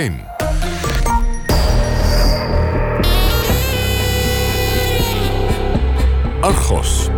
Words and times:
1. 0.00 0.20
Argos. 6.40 7.08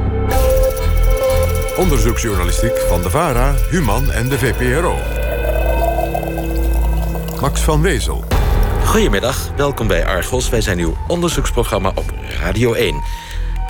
Onderzoeksjournalistiek 1.77 2.79
van 2.89 3.03
de 3.03 3.11
VARA, 3.11 3.55
Human 3.71 4.11
en 4.11 4.29
de 4.29 4.39
VPRO. 4.39 4.97
Max 7.41 7.61
van 7.61 7.83
Wezel. 7.83 8.25
Goedemiddag, 8.85 9.51
welkom 9.57 9.87
bij 9.87 10.07
Argos. 10.07 10.49
Wij 10.49 10.61
zijn 10.61 10.79
uw 10.79 10.97
onderzoeksprogramma 11.09 11.93
op 11.95 12.13
Radio 12.41 12.73
1. 12.73 13.22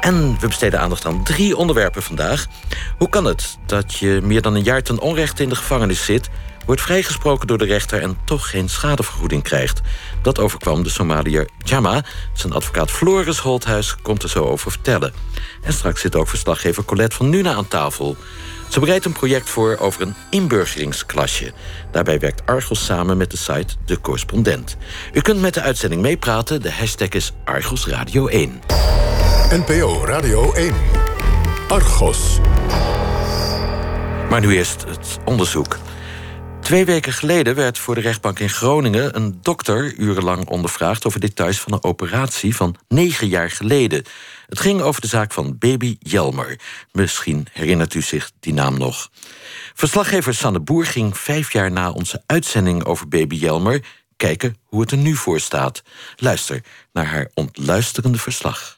En 0.03 0.37
we 0.41 0.47
besteden 0.47 0.81
aandacht 0.81 1.07
aan 1.07 1.25
drie 1.25 1.57
onderwerpen 1.57 2.03
vandaag. 2.03 2.47
Hoe 2.99 3.09
kan 3.09 3.25
het 3.25 3.59
dat 3.67 3.95
je 3.95 4.21
meer 4.23 4.43
dan 4.43 4.55
een 4.55 4.63
jaar 4.63 4.83
ten 4.83 4.99
onrechte 4.99 5.43
in 5.43 5.49
de 5.49 5.55
gevangenis 5.55 6.05
zit... 6.05 6.29
wordt 6.67 6.81
vrijgesproken 6.81 7.47
door 7.47 7.59
de 7.59 7.65
rechter 7.65 8.03
en 8.03 8.19
toch 8.25 8.51
geen 8.51 8.69
schadevergoeding 8.69 9.43
krijgt? 9.43 9.81
Dat 10.23 10.39
overkwam 10.39 10.83
de 10.83 10.89
Somaliër 10.89 11.49
Jama. 11.65 12.05
Zijn 12.33 12.53
advocaat 12.53 12.91
Floris 12.91 13.39
Holthuis 13.39 13.97
komt 14.03 14.23
er 14.23 14.29
zo 14.29 14.45
over 14.45 14.71
vertellen. 14.71 15.13
En 15.63 15.73
straks 15.73 16.01
zit 16.01 16.17
ook 16.17 16.29
verslaggever 16.29 16.85
Colette 16.85 17.17
van 17.17 17.29
Nuna 17.29 17.55
aan 17.55 17.69
tafel... 17.69 18.17
Ze 18.73 18.81
bereidt 18.81 19.05
een 19.05 19.13
project 19.13 19.51
voor 19.51 19.77
over 19.81 20.03
een 20.03 20.15
inburgeringsklasje. 20.31 21.53
Daarbij 21.91 22.19
werkt 22.19 22.47
Argos 22.47 22.85
samen 22.85 23.17
met 23.17 23.31
de 23.31 23.37
site 23.37 23.75
De 23.85 24.01
Correspondent. 24.01 24.77
U 25.13 25.21
kunt 25.21 25.41
met 25.41 25.55
de 25.55 25.61
uitzending 25.61 26.03
meepraten. 26.03 26.63
De 26.63 26.73
hashtag 26.73 27.09
is 27.09 27.33
Argos 27.45 27.87
Radio 27.87 28.27
1. 28.27 28.61
NPO 29.51 30.05
Radio 30.05 30.53
1. 30.53 30.75
Argos. 31.69 32.39
Maar 34.31 34.41
nu 34.41 34.57
eerst 34.57 34.85
het 34.89 35.19
onderzoek. 35.25 35.79
Twee 36.63 36.85
weken 36.85 37.13
geleden 37.13 37.55
werd 37.55 37.79
voor 37.79 37.95
de 37.95 38.01
rechtbank 38.01 38.39
in 38.39 38.51
Groningen 38.51 39.17
een 39.17 39.39
dokter 39.43 39.95
urenlang 39.95 40.49
ondervraagd 40.49 41.07
over 41.07 41.21
details 41.21 41.61
van 41.61 41.73
een 41.73 41.85
operatie 41.85 42.57
van 42.57 42.77
negen 42.89 43.29
jaar 43.29 43.51
geleden. 43.51 44.05
Het 44.47 44.61
ging 44.61 44.81
over 44.81 45.01
de 45.01 45.07
zaak 45.07 45.33
van 45.33 45.59
baby 45.59 45.97
Jelmer. 45.99 46.59
Misschien 46.93 47.47
herinnert 47.53 47.95
u 47.95 48.03
zich 48.03 48.31
die 48.41 48.53
naam 48.53 48.79
nog. 48.79 49.11
Verslaggever 49.75 50.35
Sanne 50.35 50.61
Boer 50.61 50.87
ging 50.87 51.19
vijf 51.19 51.53
jaar 51.53 51.73
na 51.73 51.91
onze 51.91 52.23
uitzending 52.27 52.85
over 52.85 53.09
baby 53.09 53.35
Jelmer 53.35 53.85
kijken 54.17 54.57
hoe 54.65 54.81
het 54.81 54.91
er 54.91 54.99
nu 54.99 55.15
voor 55.15 55.41
staat. 55.41 55.83
Luister 56.17 56.63
naar 56.93 57.07
haar 57.07 57.31
ontluisterende 57.35 58.19
verslag. 58.19 58.77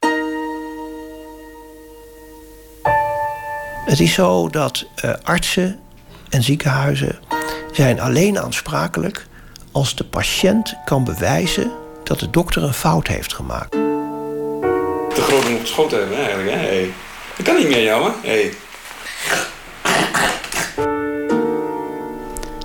Het 3.85 4.01
is 4.01 4.13
zo 4.13 4.49
dat 4.49 4.87
uh, 5.05 5.15
artsen 5.23 5.81
en 6.29 6.43
ziekenhuizen 6.43 7.34
zijn 7.75 8.01
alleen 8.01 8.39
aansprakelijk 8.39 9.27
als 9.73 9.97
de 9.97 10.05
patiënt 10.05 10.75
kan 10.85 11.05
bewijzen 11.05 11.73
dat 12.05 12.19
de 12.19 12.31
dokter 12.31 12.63
een 12.63 12.75
fout 12.75 13.07
heeft 13.07 13.35
gemaakt. 13.35 13.71
Te 13.71 15.21
groot 15.21 15.47
om 15.47 15.55
op 15.55 15.67
schoot 15.67 15.89
te 15.89 15.97
hebben 15.97 16.17
eigenlijk. 16.17 16.51
Hè? 16.51 16.57
Hey. 16.57 16.93
Dat 17.37 17.47
kan 17.47 17.57
niet 17.57 17.69
meer, 17.69 17.83
jou, 17.83 18.11
hè? 18.11 18.29
Hey. 18.29 18.53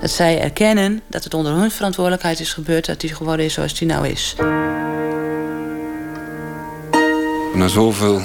Dat 0.02 0.10
zij 0.10 0.42
erkennen 0.42 1.02
dat 1.08 1.24
het 1.24 1.34
onder 1.34 1.54
hun 1.54 1.72
verantwoordelijkheid 1.72 2.40
is 2.40 2.54
gebeurd... 2.54 2.86
dat 2.86 3.02
hij 3.02 3.12
geworden 3.12 3.46
is 3.46 3.54
zoals 3.54 3.80
hij 3.80 3.88
nou 3.88 4.08
is. 4.08 4.36
Na 7.54 7.68
zoveel 7.68 8.22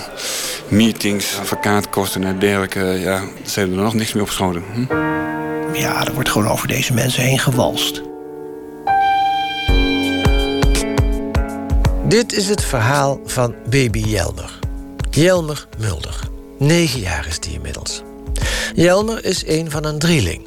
meetings, 0.69 1.39
advocaatkosten 1.39 2.25
en 2.25 2.39
dergelijke... 2.39 2.81
ja, 2.81 3.23
ze 3.47 3.59
hebben 3.59 3.79
er 3.79 3.85
nog 3.85 3.95
niks 3.95 4.13
meer 4.13 4.23
opgeschoten. 4.23 4.65
Hm? 4.73 5.44
Ja, 5.75 6.07
er 6.07 6.15
wordt 6.15 6.29
gewoon 6.29 6.49
over 6.49 6.69
deze 6.69 6.93
mensen 6.93 7.23
heen 7.23 7.39
gewalst. 7.39 8.03
Dit 12.09 12.33
is 12.33 12.49
het 12.49 12.65
verhaal 12.65 13.21
van 13.25 13.55
baby 13.71 13.99
Jelmer. 13.99 14.59
Jelmer 15.11 15.67
Mulder. 15.79 16.21
Negen 16.59 17.01
jaar 17.01 17.27
is 17.27 17.41
die 17.41 17.53
inmiddels. 17.53 18.03
Jelmer 18.75 19.25
is 19.25 19.47
een 19.47 19.71
van 19.71 19.85
een 19.85 19.99
drieling. 19.99 20.47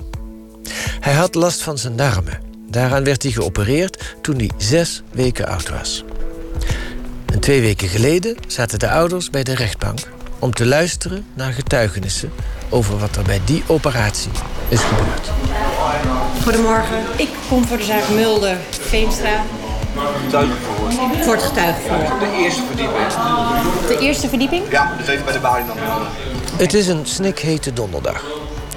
Hij 1.00 1.14
had 1.14 1.36
last 1.36 1.62
van 1.62 1.78
zijn 1.78 1.96
darmen. 1.96 2.40
Daaraan 2.70 3.04
werd 3.04 3.24
hij 3.24 3.32
geopereerd 3.32 4.16
toen 4.22 4.38
hij 4.38 4.52
zes 4.58 5.04
weken 5.12 5.48
oud 5.48 5.70
was. 5.70 6.04
En 7.26 7.40
twee 7.40 7.62
weken 7.62 7.88
geleden 7.88 8.36
zaten 8.48 8.80
de 8.80 8.90
ouders 8.90 9.30
bij 9.30 9.44
de 9.44 9.56
rechtbank 9.56 10.00
om 10.40 10.54
te 10.54 10.66
luisteren 10.66 11.26
naar 11.34 11.54
getuigenissen 11.54 12.32
over 12.70 12.98
wat 12.98 13.16
er 13.16 13.24
bij 13.24 13.42
die 13.46 13.64
operatie 13.68 14.32
is 14.68 14.82
gebeurd. 14.82 15.32
Goedemorgen. 16.44 16.98
Ik 17.16 17.30
kom 17.50 17.66
voor 17.66 17.78
de 17.78 17.84
zaak 17.84 18.10
Mulder, 18.10 18.58
Veenstra. 18.70 19.44
Voor 21.22 21.34
het 21.34 21.44
getuigenverhoor. 21.44 22.20
De 22.20 22.38
eerste 22.38 22.62
verdieping. 22.66 23.00
De 23.88 23.98
eerste 24.00 24.30
verdieping? 24.30 24.64
Ja, 24.70 24.94
dat 24.98 25.08
heeft 25.08 25.24
bij 25.24 25.34
de 25.34 25.40
balie 25.40 25.66
dan. 25.66 25.78
Het 26.58 26.74
is 26.74 26.88
een 26.88 27.06
snikhete 27.06 27.74
donderdag. 27.74 28.24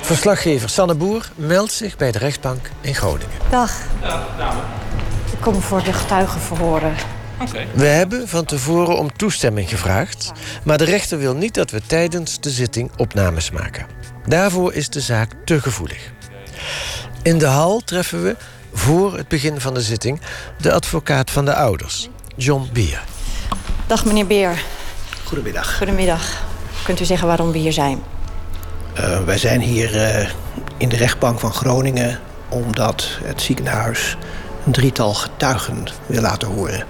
Verslaggever 0.00 0.68
Sanne 0.68 0.94
Boer 0.94 1.30
meldt 1.34 1.72
zich 1.72 1.96
bij 1.96 2.12
de 2.12 2.18
rechtbank 2.18 2.70
in 2.80 2.94
Groningen. 2.94 3.28
Dag. 3.50 3.72
Ik 5.32 5.40
kom 5.40 5.60
voor 5.60 5.82
de 5.82 5.92
getuigenverhoren. 5.92 6.94
Okay. 7.42 7.66
We 7.74 7.86
hebben 7.86 8.28
van 8.28 8.44
tevoren 8.44 8.98
om 8.98 9.16
toestemming 9.16 9.68
gevraagd, 9.68 10.32
maar 10.62 10.78
de 10.78 10.84
rechter 10.84 11.18
wil 11.18 11.34
niet 11.34 11.54
dat 11.54 11.70
we 11.70 11.80
tijdens 11.86 12.40
de 12.40 12.50
zitting 12.50 12.90
opnames 12.96 13.50
maken. 13.50 13.86
Daarvoor 14.26 14.74
is 14.74 14.88
de 14.88 15.00
zaak 15.00 15.32
te 15.44 15.60
gevoelig. 15.60 16.12
In 17.22 17.38
de 17.38 17.46
hal 17.46 17.80
treffen 17.80 18.22
we, 18.22 18.36
voor 18.72 19.16
het 19.16 19.28
begin 19.28 19.60
van 19.60 19.74
de 19.74 19.80
zitting, 19.80 20.20
de 20.58 20.72
advocaat 20.72 21.30
van 21.30 21.44
de 21.44 21.54
ouders, 21.54 22.08
John 22.36 22.68
Beer. 22.72 23.04
Dag 23.86 24.04
meneer 24.04 24.26
Beer. 24.26 24.62
Goedemiddag. 25.24 25.76
Goedemiddag. 25.76 26.42
Kunt 26.84 27.00
u 27.00 27.04
zeggen 27.04 27.26
waarom 27.26 27.52
we 27.52 27.58
hier 27.58 27.72
zijn? 27.72 28.02
Uh, 28.98 29.20
wij 29.20 29.38
zijn 29.38 29.60
hier 29.60 29.94
uh, 29.94 30.28
in 30.76 30.88
de 30.88 30.96
rechtbank 30.96 31.40
van 31.40 31.52
Groningen 31.52 32.20
omdat 32.48 33.08
het 33.22 33.42
ziekenhuis 33.42 34.16
een 34.66 34.72
drietal 34.72 35.14
getuigen 35.14 35.84
wil 36.06 36.20
laten 36.20 36.48
horen 36.48 36.84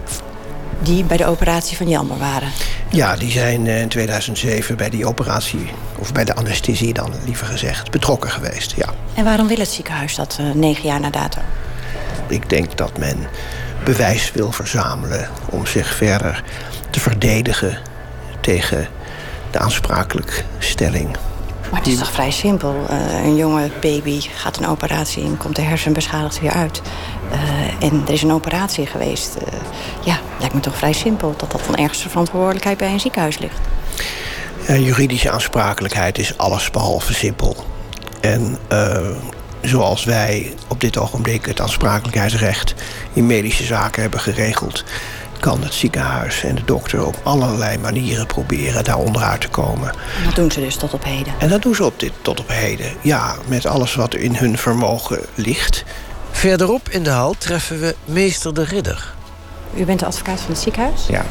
die 0.82 1.04
bij 1.04 1.16
de 1.16 1.26
operatie 1.26 1.76
van 1.76 1.88
Jelmer 1.88 2.18
waren. 2.18 2.48
Ja, 2.90 3.16
die 3.16 3.30
zijn 3.30 3.66
in 3.66 3.88
2007 3.88 4.76
bij 4.76 4.90
die 4.90 5.06
operatie, 5.06 5.70
of 5.98 6.12
bij 6.12 6.24
de 6.24 6.34
anesthesie 6.34 6.92
dan 6.92 7.12
liever 7.24 7.46
gezegd, 7.46 7.90
betrokken 7.90 8.30
geweest. 8.30 8.74
Ja. 8.76 8.88
En 9.14 9.24
waarom 9.24 9.46
wil 9.46 9.58
het 9.58 9.68
ziekenhuis 9.68 10.14
dat 10.14 10.38
uh, 10.40 10.54
negen 10.54 10.84
jaar 10.84 11.00
na 11.00 11.10
dato? 11.10 11.40
Ik 12.28 12.48
denk 12.48 12.76
dat 12.76 12.98
men 12.98 13.16
bewijs 13.84 14.32
wil 14.32 14.52
verzamelen 14.52 15.28
om 15.50 15.66
zich 15.66 15.94
verder 15.94 16.44
te 16.90 17.00
verdedigen 17.00 17.78
tegen 18.40 18.88
de 19.50 19.58
aansprakelijkstelling 19.58 21.16
maar 21.70 21.80
het 21.80 21.88
is 21.88 21.98
toch 21.98 22.12
vrij 22.12 22.30
simpel. 22.30 22.86
Uh, 22.90 23.24
een 23.24 23.36
jonge 23.36 23.70
baby 23.80 24.20
gaat 24.20 24.56
een 24.56 24.66
operatie 24.66 25.22
in, 25.22 25.36
komt 25.36 25.56
de 25.56 25.62
hersen 25.62 25.92
beschadigd 25.92 26.40
weer 26.40 26.50
uit. 26.50 26.82
Uh, 27.32 27.84
en 27.88 28.02
er 28.06 28.12
is 28.12 28.22
een 28.22 28.32
operatie 28.32 28.86
geweest. 28.86 29.36
Uh, 29.36 29.58
ja, 30.04 30.18
lijkt 30.38 30.54
me 30.54 30.60
toch 30.60 30.76
vrij 30.76 30.92
simpel 30.92 31.34
dat 31.36 31.50
dat 31.50 31.62
dan 31.66 31.76
ergens 31.76 32.02
de 32.02 32.08
verantwoordelijkheid 32.08 32.78
bij 32.78 32.92
een 32.92 33.00
ziekenhuis 33.00 33.38
ligt. 33.38 33.60
juridische 34.66 35.30
aansprakelijkheid 35.30 36.18
is 36.18 36.38
allesbehalve 36.38 37.14
simpel. 37.14 37.56
En 38.20 38.58
zoals 39.62 40.04
wij 40.04 40.54
op 40.68 40.80
dit 40.80 40.98
ogenblik 40.98 41.46
het 41.46 41.60
aansprakelijkheidsrecht 41.60 42.74
in 43.12 43.26
medische 43.26 43.64
zaken 43.64 44.02
hebben 44.02 44.20
geregeld 44.20 44.84
kan 45.40 45.62
het 45.62 45.74
ziekenhuis 45.74 46.44
en 46.44 46.54
de 46.54 46.64
dokter 46.64 47.06
op 47.06 47.20
allerlei 47.22 47.78
manieren 47.78 48.26
proberen 48.26 48.84
daar 48.84 48.98
onderuit 48.98 49.40
te 49.40 49.48
komen. 49.48 49.88
En 49.88 50.24
dat 50.24 50.34
doen 50.34 50.50
ze 50.50 50.60
dus 50.60 50.76
tot 50.76 50.94
op 50.94 51.04
heden? 51.04 51.32
En 51.38 51.48
dat 51.48 51.62
doen 51.62 51.74
ze 51.74 51.84
op 51.84 52.00
dit, 52.00 52.12
tot 52.22 52.40
op 52.40 52.48
heden, 52.48 52.92
ja, 53.00 53.34
met 53.46 53.66
alles 53.66 53.94
wat 53.94 54.14
in 54.14 54.36
hun 54.36 54.58
vermogen 54.58 55.20
ligt. 55.34 55.84
Verderop 56.30 56.88
in 56.88 57.02
de 57.02 57.10
hal 57.10 57.34
treffen 57.38 57.80
we 57.80 57.94
meester 58.04 58.54
de 58.54 58.64
Ridder. 58.64 59.14
U 59.74 59.84
bent 59.84 60.00
de 60.00 60.06
advocaat 60.06 60.40
van 60.40 60.50
het 60.50 60.60
ziekenhuis? 60.60 61.06
Ja. 61.08 61.24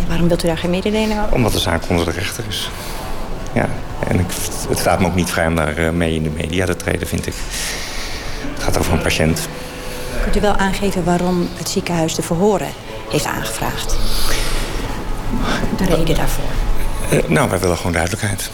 En 0.00 0.08
waarom 0.08 0.28
wilt 0.28 0.44
u 0.44 0.46
daar 0.46 0.58
geen 0.58 0.70
mededeling 0.70 1.20
over? 1.20 1.34
Omdat 1.34 1.52
de 1.52 1.58
zaak 1.58 1.82
onder 1.88 2.04
de 2.04 2.10
rechter 2.10 2.44
is. 2.48 2.70
Ja, 3.52 3.68
en 4.08 4.18
ik, 4.18 4.26
het 4.68 4.78
staat 4.78 5.00
me 5.00 5.06
ook 5.06 5.14
niet 5.14 5.30
vrij 5.30 5.46
om 5.46 5.56
daar 5.56 5.76
eh, 5.76 5.90
mee 5.90 6.14
in 6.14 6.22
de 6.22 6.30
media 6.30 6.66
te 6.66 6.76
treden, 6.76 7.08
vind 7.08 7.26
ik. 7.26 7.34
Het 8.54 8.62
gaat 8.62 8.78
over 8.78 8.92
een 8.92 9.02
patiënt. 9.02 9.48
Kunt 10.22 10.36
u 10.36 10.40
wel 10.40 10.56
aangeven 10.56 11.04
waarom 11.04 11.48
het 11.54 11.68
ziekenhuis 11.68 12.14
de 12.14 12.22
verhoren 12.22 12.68
heeft 13.10 13.24
aangevraagd. 13.24 13.96
De 15.76 15.84
reden 15.84 16.14
daarvoor? 16.14 16.44
Uh, 17.12 17.28
nou, 17.28 17.50
wij 17.50 17.58
willen 17.58 17.76
gewoon 17.76 17.92
duidelijkheid. 17.92 18.50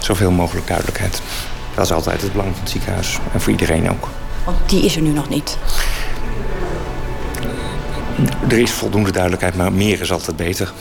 Zoveel 0.00 0.30
mogelijk 0.30 0.66
duidelijkheid. 0.66 1.20
Dat 1.74 1.84
is 1.84 1.92
altijd 1.92 2.22
het 2.22 2.32
belang 2.32 2.50
van 2.52 2.60
het 2.60 2.70
ziekenhuis. 2.70 3.18
En 3.32 3.40
voor 3.40 3.52
iedereen 3.52 3.90
ook. 3.90 4.08
Want 4.44 4.56
die 4.66 4.84
is 4.84 4.96
er 4.96 5.02
nu 5.02 5.10
nog 5.10 5.28
niet. 5.28 5.58
Er 8.48 8.58
is 8.58 8.70
voldoende 8.70 9.10
duidelijkheid, 9.10 9.56
maar 9.56 9.72
meer 9.72 10.00
is 10.00 10.12
altijd 10.12 10.36
beter. 10.36 10.72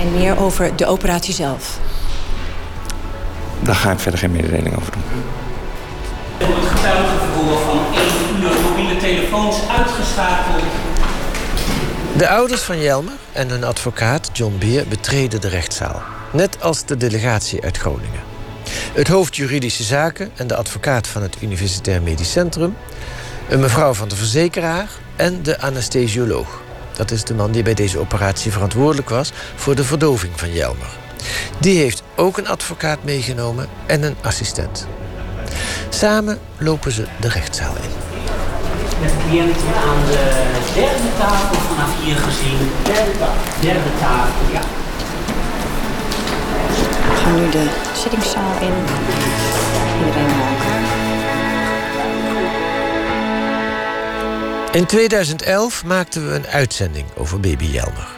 En 0.00 0.12
meer 0.12 0.38
over 0.38 0.76
de 0.76 0.86
operatie 0.86 1.34
zelf? 1.34 1.78
Daar 3.60 3.74
ga 3.74 3.90
ik 3.90 3.98
verder 3.98 4.20
geen 4.20 4.32
mededeling 4.32 4.76
over 4.76 4.92
doen. 4.92 5.02
Het 6.38 6.68
getuigenverhoor 6.68 7.58
van 7.60 7.78
1 7.94 8.42
uur 8.42 8.70
mobiele 8.70 8.96
telefoons 8.96 9.56
uitgeschakeld. 9.78 10.62
De 12.20 12.28
ouders 12.28 12.60
van 12.60 12.80
Jelmer 12.80 13.14
en 13.32 13.48
hun 13.48 13.64
advocaat 13.64 14.30
John 14.32 14.56
Beer 14.58 14.88
betreden 14.88 15.40
de 15.40 15.48
rechtszaal. 15.48 16.02
Net 16.32 16.62
als 16.62 16.84
de 16.84 16.96
delegatie 16.96 17.62
uit 17.62 17.76
Groningen. 17.76 18.20
Het 18.92 19.08
hoofd 19.08 19.36
juridische 19.36 19.82
zaken 19.82 20.30
en 20.36 20.46
de 20.46 20.56
advocaat 20.56 21.06
van 21.06 21.22
het 21.22 21.36
Universitair 21.42 22.02
Medisch 22.02 22.32
Centrum... 22.32 22.76
een 23.48 23.60
mevrouw 23.60 23.94
van 23.94 24.08
de 24.08 24.16
verzekeraar 24.16 24.88
en 25.16 25.42
de 25.42 25.60
anesthesioloog. 25.60 26.60
Dat 26.96 27.10
is 27.10 27.24
de 27.24 27.34
man 27.34 27.50
die 27.50 27.62
bij 27.62 27.74
deze 27.74 27.98
operatie 27.98 28.52
verantwoordelijk 28.52 29.08
was... 29.08 29.32
voor 29.54 29.74
de 29.74 29.84
verdoving 29.84 30.32
van 30.36 30.52
Jelmer. 30.52 30.96
Die 31.58 31.78
heeft 31.78 32.02
ook 32.16 32.38
een 32.38 32.48
advocaat 32.48 33.04
meegenomen 33.04 33.68
en 33.86 34.02
een 34.02 34.16
assistent. 34.22 34.86
Samen 35.88 36.38
lopen 36.58 36.92
ze 36.92 37.06
de 37.20 37.28
rechtszaal 37.28 37.74
in. 37.74 37.90
Met 39.00 39.12
cliënten 39.26 39.74
aan 39.74 40.06
de 40.06 40.59
derde 40.74 41.08
tafel 41.18 41.60
vanaf 41.60 42.02
hier 42.02 42.16
gezien. 42.16 42.70
Derde 42.82 43.18
tafel. 43.18 43.60
Derde 43.60 43.90
tafel, 44.00 44.52
ja. 44.52 44.60
We 47.08 47.16
gaan 47.16 47.34
nu 47.40 47.50
de 47.50 47.70
zittingszaal 47.94 48.52
in. 48.60 48.74
Iedereen 49.98 50.26
naar 50.26 50.48
elkaar. 50.48 50.98
In 54.72 54.86
2011 54.86 55.84
maakten 55.84 56.28
we 56.28 56.34
een 56.34 56.46
uitzending 56.46 57.06
over 57.16 57.40
baby 57.40 57.64
Jelmer. 57.64 58.08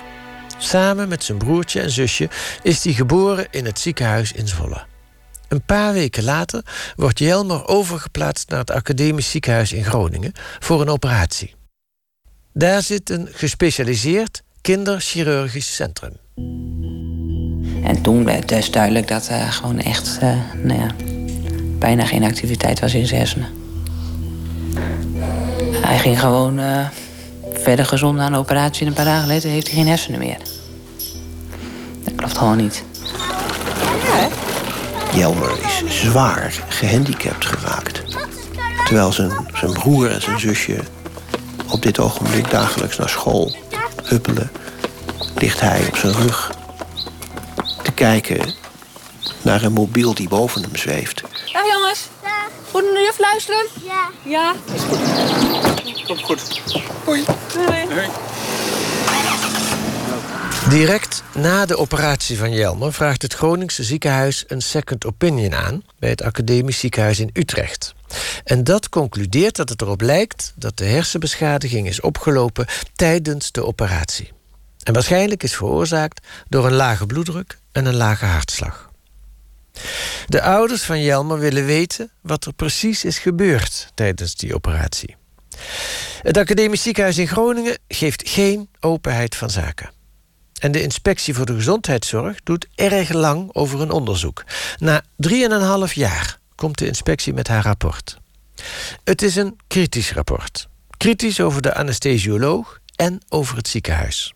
Samen 0.58 1.08
met 1.08 1.24
zijn 1.24 1.38
broertje 1.38 1.80
en 1.80 1.90
zusje 1.90 2.28
is 2.62 2.84
hij 2.84 2.92
geboren 2.92 3.46
in 3.50 3.64
het 3.64 3.78
ziekenhuis 3.78 4.32
in 4.32 4.48
Zwolle. 4.48 4.84
Een 5.48 5.64
paar 5.64 5.92
weken 5.92 6.24
later 6.24 6.62
wordt 6.96 7.18
Jelmer 7.18 7.66
overgeplaatst 7.66 8.48
naar 8.48 8.58
het 8.58 8.70
Academisch 8.70 9.30
Ziekenhuis 9.30 9.72
in 9.72 9.84
Groningen 9.84 10.32
voor 10.58 10.80
een 10.80 10.88
operatie. 10.88 11.54
Daar 12.52 12.82
zit 12.82 13.10
een 13.10 13.28
gespecialiseerd 13.32 14.42
kinderchirurgisch 14.60 15.74
centrum. 15.74 16.16
En 17.84 18.02
toen 18.02 18.24
werd 18.24 18.48
dus 18.48 18.70
duidelijk 18.70 19.08
dat 19.08 19.28
er 19.28 19.52
gewoon 19.52 19.78
echt 19.78 20.18
uh, 20.22 20.36
nou 20.62 20.80
ja, 20.80 20.86
bijna 21.78 22.04
geen 22.04 22.24
activiteit 22.24 22.80
was 22.80 22.94
in 22.94 23.06
zijn 23.06 23.20
hersenen. 23.20 23.48
Hij 25.70 25.98
ging 25.98 26.20
gewoon 26.20 26.58
uh, 26.58 26.88
verder 27.52 27.86
gezond 27.86 28.16
na 28.16 28.26
een 28.26 28.34
operatie 28.34 28.82
en 28.82 28.86
een 28.86 28.94
paar 28.94 29.04
dagen 29.04 29.28
later 29.28 29.50
heeft 29.50 29.66
hij 29.66 29.76
geen 29.76 29.88
hersenen 29.88 30.18
meer. 30.18 30.38
Dat 32.04 32.14
klopt 32.14 32.38
gewoon 32.38 32.56
niet. 32.56 32.84
Jelmer 35.14 35.52
is 35.64 36.00
zwaar 36.00 36.64
gehandicapt 36.68 37.44
geraakt. 37.44 38.02
Terwijl 38.84 39.12
zijn, 39.12 39.32
zijn 39.54 39.72
broer 39.72 40.10
en 40.10 40.22
zijn 40.22 40.40
zusje 40.40 40.78
op 41.72 41.82
dit 41.82 41.98
ogenblik 41.98 42.50
dagelijks 42.50 42.96
naar 42.96 43.08
school 43.08 43.56
huppelen, 44.04 44.50
ligt 45.34 45.60
hij 45.60 45.86
op 45.88 45.96
zijn 45.96 46.12
rug 46.12 46.52
te 47.82 47.92
kijken 47.92 48.54
naar 49.42 49.62
een 49.62 49.72
mobiel 49.72 50.14
die 50.14 50.28
boven 50.28 50.62
hem 50.62 50.76
zweeft. 50.76 51.20
Dag 51.52 51.66
jongens. 51.72 52.08
Dag. 52.22 52.48
Goed 52.70 52.82
naar 52.82 52.92
de 52.92 53.00
juf 53.00 53.18
luisteren? 53.18 53.66
Ja. 53.84 54.10
Ja. 54.22 54.54
Komt 56.06 56.22
goed. 56.22 56.60
Hoi. 57.04 57.24
Hoi. 57.88 58.08
Direct 60.68 61.22
na 61.34 61.66
de 61.66 61.76
operatie 61.76 62.38
van 62.38 62.52
Jelmer 62.52 62.92
vraagt 62.92 63.22
het 63.22 63.34
Groningse 63.34 63.82
ziekenhuis 63.82 64.44
een 64.46 64.60
second 64.60 65.06
opinion 65.06 65.54
aan 65.54 65.82
bij 65.98 66.10
het 66.10 66.22
Academisch 66.22 66.78
Ziekenhuis 66.78 67.18
in 67.18 67.30
Utrecht. 67.32 67.94
En 68.44 68.64
dat 68.64 68.88
concludeert 68.88 69.56
dat 69.56 69.68
het 69.68 69.82
erop 69.82 70.00
lijkt 70.00 70.52
dat 70.56 70.76
de 70.76 70.84
hersenbeschadiging 70.84 71.88
is 71.88 72.00
opgelopen 72.00 72.66
tijdens 72.94 73.52
de 73.52 73.64
operatie. 73.64 74.32
En 74.82 74.92
waarschijnlijk 74.92 75.42
is 75.42 75.56
veroorzaakt 75.56 76.26
door 76.48 76.66
een 76.66 76.72
lage 76.72 77.06
bloeddruk 77.06 77.58
en 77.72 77.86
een 77.86 77.96
lage 77.96 78.24
hartslag. 78.24 78.90
De 80.26 80.42
ouders 80.42 80.82
van 80.82 81.02
Jelmer 81.02 81.38
willen 81.38 81.64
weten 81.64 82.10
wat 82.20 82.44
er 82.44 82.52
precies 82.52 83.04
is 83.04 83.18
gebeurd 83.18 83.90
tijdens 83.94 84.36
die 84.36 84.54
operatie. 84.54 85.16
Het 86.22 86.36
Academisch 86.36 86.82
Ziekenhuis 86.82 87.18
in 87.18 87.28
Groningen 87.28 87.78
geeft 87.88 88.28
geen 88.28 88.68
openheid 88.80 89.36
van 89.36 89.50
zaken. 89.50 89.90
En 90.58 90.72
de 90.72 90.82
inspectie 90.82 91.34
voor 91.34 91.46
de 91.46 91.54
gezondheidszorg 91.54 92.42
doet 92.42 92.68
erg 92.74 93.12
lang 93.12 93.50
over 93.52 93.80
een 93.80 93.90
onderzoek. 93.90 94.44
Na 94.78 95.04
3,5 95.28 95.92
jaar 95.92 96.40
komt 96.62 96.78
de 96.78 96.86
inspectie 96.86 97.32
met 97.32 97.48
haar 97.48 97.62
rapport. 97.62 98.18
Het 99.04 99.22
is 99.22 99.36
een 99.36 99.56
kritisch 99.66 100.12
rapport. 100.12 100.68
Kritisch 100.96 101.40
over 101.40 101.62
de 101.62 101.74
anesthesioloog 101.74 102.78
en 102.96 103.20
over 103.28 103.56
het 103.56 103.68
ziekenhuis. 103.68 104.34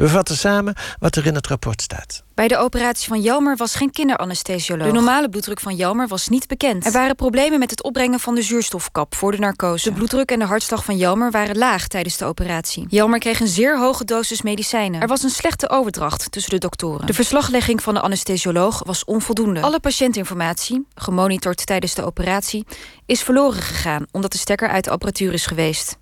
We 0.00 0.08
vatten 0.08 0.36
samen 0.36 0.74
wat 0.98 1.16
er 1.16 1.26
in 1.26 1.34
het 1.34 1.46
rapport 1.46 1.82
staat. 1.82 2.22
Bij 2.34 2.48
de 2.48 2.56
operatie 2.56 3.08
van 3.08 3.20
Jelmer 3.20 3.56
was 3.56 3.74
geen 3.74 3.90
kinderanesthesioloog. 3.90 4.86
De 4.86 4.92
normale 4.92 5.28
bloeddruk 5.28 5.60
van 5.60 5.76
Jelmer 5.76 6.08
was 6.08 6.28
niet 6.28 6.48
bekend. 6.48 6.86
Er 6.86 6.92
waren 6.92 7.16
problemen 7.16 7.58
met 7.58 7.70
het 7.70 7.82
opbrengen 7.82 8.20
van 8.20 8.34
de 8.34 8.42
zuurstofkap 8.42 9.14
voor 9.14 9.32
de 9.32 9.38
narcose. 9.38 9.88
De 9.88 9.94
bloeddruk 9.94 10.30
en 10.30 10.38
de 10.38 10.44
hartslag 10.44 10.84
van 10.84 10.96
Jelmer 10.96 11.30
waren 11.30 11.58
laag 11.58 11.86
tijdens 11.88 12.16
de 12.16 12.24
operatie. 12.24 12.86
Jelmer 12.88 13.18
kreeg 13.18 13.40
een 13.40 13.48
zeer 13.48 13.78
hoge 13.78 14.04
dosis 14.04 14.42
medicijnen. 14.42 15.00
Er 15.00 15.08
was 15.08 15.22
een 15.22 15.30
slechte 15.30 15.70
overdracht 15.70 16.32
tussen 16.32 16.50
de 16.50 16.58
doktoren. 16.58 17.06
De 17.06 17.14
verslaglegging 17.14 17.82
van 17.82 17.94
de 17.94 18.00
anesthesioloog 18.00 18.82
was 18.84 19.04
onvoldoende. 19.04 19.60
Alle 19.60 19.80
patiëntinformatie, 19.80 20.86
gemonitord 20.94 21.66
tijdens 21.66 21.94
de 21.94 22.04
operatie, 22.04 22.66
is 23.06 23.22
verloren 23.22 23.62
gegaan 23.62 24.06
omdat 24.10 24.32
de 24.32 24.38
stekker 24.38 24.68
uit 24.68 24.84
de 24.84 24.90
apparatuur 24.90 25.32
is 25.32 25.46
geweest. 25.46 25.98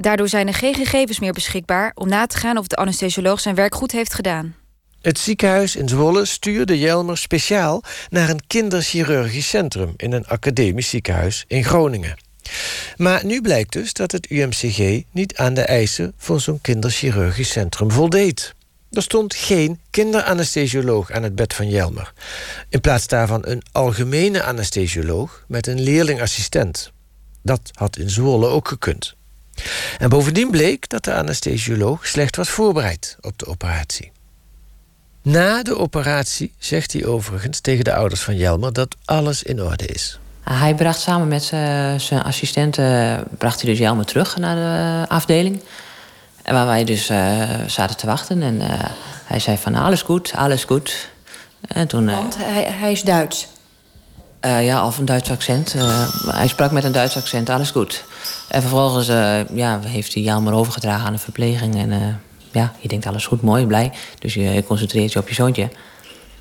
Daardoor 0.00 0.28
zijn 0.28 0.46
er 0.46 0.54
geen 0.54 0.74
gegevens 0.74 1.20
meer 1.20 1.32
beschikbaar 1.32 1.92
om 1.94 2.08
na 2.08 2.26
te 2.26 2.36
gaan 2.36 2.58
of 2.58 2.66
de 2.66 2.76
anesthesioloog 2.76 3.40
zijn 3.40 3.54
werk 3.54 3.74
goed 3.74 3.92
heeft 3.92 4.14
gedaan. 4.14 4.54
Het 5.00 5.18
ziekenhuis 5.18 5.76
in 5.76 5.88
Zwolle 5.88 6.24
stuurde 6.24 6.78
Jelmer 6.78 7.18
speciaal 7.18 7.82
naar 8.10 8.28
een 8.28 8.46
kinderchirurgisch 8.46 9.48
centrum 9.48 9.94
in 9.96 10.12
een 10.12 10.26
academisch 10.26 10.88
ziekenhuis 10.88 11.44
in 11.48 11.64
Groningen. 11.64 12.16
Maar 12.96 13.24
nu 13.24 13.40
blijkt 13.40 13.72
dus 13.72 13.92
dat 13.92 14.12
het 14.12 14.30
UMCG 14.30 15.02
niet 15.10 15.36
aan 15.36 15.54
de 15.54 15.62
eisen 15.62 16.12
voor 16.16 16.40
zo'n 16.40 16.60
kinderchirurgisch 16.60 17.50
centrum 17.50 17.90
voldeed. 17.90 18.54
Er 18.90 19.02
stond 19.02 19.34
geen 19.34 19.80
kinderanesthesioloog 19.90 21.10
aan 21.10 21.22
het 21.22 21.34
bed 21.34 21.54
van 21.54 21.68
Jelmer. 21.68 22.12
In 22.68 22.80
plaats 22.80 23.06
daarvan 23.06 23.40
een 23.46 23.62
algemene 23.72 24.42
anesthesioloog 24.42 25.44
met 25.48 25.66
een 25.66 25.80
leerlingassistent. 25.80 26.92
Dat 27.42 27.70
had 27.74 27.96
in 27.96 28.10
Zwolle 28.10 28.46
ook 28.46 28.68
gekund. 28.68 29.18
En 29.98 30.08
bovendien 30.08 30.50
bleek 30.50 30.88
dat 30.88 31.04
de 31.04 31.14
anesthesioloog 31.14 32.06
slecht 32.06 32.36
was 32.36 32.48
voorbereid 32.48 33.16
op 33.20 33.38
de 33.38 33.46
operatie. 33.46 34.12
Na 35.22 35.62
de 35.62 35.78
operatie 35.78 36.52
zegt 36.58 36.92
hij 36.92 37.06
overigens 37.06 37.60
tegen 37.60 37.84
de 37.84 37.94
ouders 37.94 38.20
van 38.20 38.36
Jelmer 38.36 38.72
dat 38.72 38.96
alles 39.04 39.42
in 39.42 39.62
orde 39.62 39.86
is. 39.86 40.18
Hij 40.42 40.74
bracht 40.74 41.00
samen 41.00 41.28
met 41.28 41.44
zijn 41.96 42.22
assistenten 42.22 43.24
bracht 43.38 43.60
hij 43.60 43.70
dus 43.70 43.78
Jelmer 43.78 44.04
terug 44.04 44.36
naar 44.36 44.56
de 44.56 45.08
afdeling. 45.08 45.60
Waar 46.44 46.66
wij 46.66 46.84
dus 46.84 47.10
uh, 47.10 47.42
zaten 47.66 47.96
te 47.96 48.06
wachten. 48.06 48.42
En 48.42 48.54
uh, 48.54 48.68
hij 49.24 49.38
zei 49.38 49.58
van 49.58 49.74
alles 49.74 50.02
goed, 50.02 50.32
alles 50.34 50.64
goed. 50.64 51.10
En 51.68 51.86
toen, 51.88 52.08
uh, 52.08 52.16
Want 52.16 52.36
hij, 52.38 52.62
hij 52.62 52.92
is 52.92 53.02
Duits. 53.02 53.48
Ja, 54.40 54.86
of 54.86 54.98
een 54.98 55.04
Duits 55.04 55.30
accent. 55.30 55.74
hij 56.26 56.48
sprak 56.48 56.70
met 56.70 56.84
een 56.84 56.92
Duits 56.92 57.16
accent, 57.16 57.48
alles 57.48 57.70
goed. 57.70 58.04
En 58.48 58.60
vervolgens 58.60 59.06
ja, 59.54 59.80
heeft 59.80 60.14
hij 60.14 60.22
Jelmer 60.22 60.52
overgedragen 60.52 61.06
aan 61.06 61.12
de 61.12 61.18
verpleging. 61.18 61.76
En 61.76 62.20
ja, 62.52 62.72
je 62.78 62.88
denkt 62.88 63.06
alles 63.06 63.26
goed, 63.26 63.42
mooi, 63.42 63.66
blij. 63.66 63.92
Dus 64.18 64.34
je 64.34 64.64
concentreert 64.66 65.12
je 65.12 65.18
op 65.18 65.28
je 65.28 65.34
zoontje. 65.34 65.70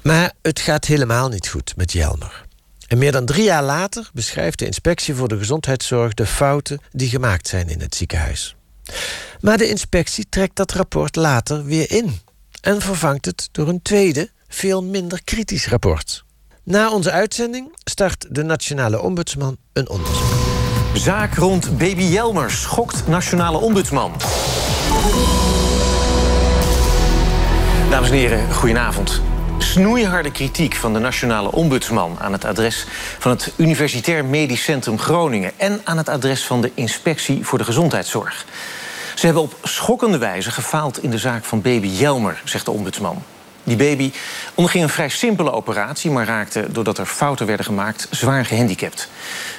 Maar 0.01 0.33
het 0.41 0.59
gaat 0.59 0.85
helemaal 0.85 1.29
niet 1.29 1.47
goed 1.47 1.73
met 1.75 1.91
Jelmer. 1.91 2.47
En 2.87 2.97
meer 2.97 3.11
dan 3.11 3.25
drie 3.25 3.43
jaar 3.43 3.63
later 3.63 4.09
beschrijft 4.13 4.59
de 4.59 4.65
inspectie 4.65 5.15
voor 5.15 5.27
de 5.27 5.37
gezondheidszorg 5.37 6.13
de 6.13 6.25
fouten 6.25 6.79
die 6.91 7.09
gemaakt 7.09 7.47
zijn 7.47 7.69
in 7.69 7.81
het 7.81 7.95
ziekenhuis. 7.95 8.55
Maar 9.41 9.57
de 9.57 9.69
inspectie 9.69 10.29
trekt 10.29 10.55
dat 10.55 10.71
rapport 10.71 11.15
later 11.15 11.63
weer 11.63 11.91
in 11.91 12.19
en 12.61 12.81
vervangt 12.81 13.25
het 13.25 13.49
door 13.51 13.67
een 13.67 13.81
tweede, 13.81 14.29
veel 14.47 14.83
minder 14.83 15.23
kritisch 15.23 15.67
rapport. 15.67 16.23
Na 16.69 16.91
onze 16.91 17.11
uitzending 17.11 17.77
start 17.83 18.25
de 18.29 18.43
Nationale 18.43 19.01
Ombudsman 19.01 19.57
een 19.73 19.89
onderzoek. 19.89 20.33
Zaak 20.93 21.33
rond 21.35 21.77
baby 21.77 22.03
Jelmer 22.03 22.51
schokt 22.51 23.07
Nationale 23.07 23.57
Ombudsman. 23.57 24.11
Dames 27.89 28.09
en 28.09 28.15
heren, 28.15 28.53
goedenavond. 28.53 29.21
Snoeiharde 29.57 30.31
kritiek 30.31 30.75
van 30.75 30.93
de 30.93 30.99
Nationale 30.99 31.51
Ombudsman 31.51 32.19
aan 32.19 32.31
het 32.31 32.45
adres 32.45 32.85
van 33.19 33.31
het 33.31 33.53
Universitair 33.55 34.25
Medisch 34.25 34.63
Centrum 34.63 34.99
Groningen 34.99 35.51
en 35.57 35.81
aan 35.83 35.97
het 35.97 36.09
adres 36.09 36.45
van 36.45 36.61
de 36.61 36.71
Inspectie 36.73 37.45
voor 37.45 37.57
de 37.57 37.63
Gezondheidszorg. 37.63 38.45
Ze 39.15 39.25
hebben 39.25 39.43
op 39.43 39.57
schokkende 39.63 40.17
wijze 40.17 40.51
gefaald 40.51 41.03
in 41.03 41.09
de 41.09 41.17
zaak 41.17 41.43
van 41.43 41.61
baby 41.61 41.87
Jelmer, 41.87 42.41
zegt 42.45 42.65
de 42.65 42.71
ombudsman. 42.71 43.23
Die 43.69 43.77
baby 43.77 44.11
onderging 44.53 44.83
een 44.83 44.89
vrij 44.89 45.09
simpele 45.09 45.51
operatie, 45.51 46.11
maar 46.11 46.25
raakte, 46.25 46.67
doordat 46.71 46.97
er 46.97 47.05
fouten 47.05 47.45
werden 47.45 47.65
gemaakt, 47.65 48.07
zwaar 48.11 48.45
gehandicapt. 48.45 49.09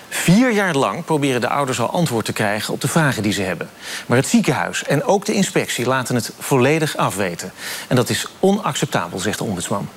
Vier 0.09 0.52
jaar 0.52 0.75
lang 0.75 1.05
proberen 1.05 1.40
de 1.40 1.49
ouders 1.49 1.81
al 1.81 1.90
antwoord 1.90 2.25
te 2.25 2.33
krijgen 2.33 2.75
op 2.75 2.81
de 2.81 2.88
vragen 2.88 3.23
die 3.23 3.33
ze 3.33 3.43
hebben. 3.43 3.71
Maar 4.07 4.17
het 4.17 4.26
ziekenhuis 4.26 4.85
en 4.85 5.05
ook 5.05 5.25
de 5.25 5.33
inspectie 5.33 5.87
laten 5.87 6.14
het 6.14 6.33
volledig 6.38 6.97
afweten. 6.97 7.52
En 7.88 7.97
dat 7.97 8.09
is 8.09 8.26
onacceptabel, 8.40 9.19
zegt 9.19 9.38
de 9.38 9.45
ombudsman. 9.45 9.88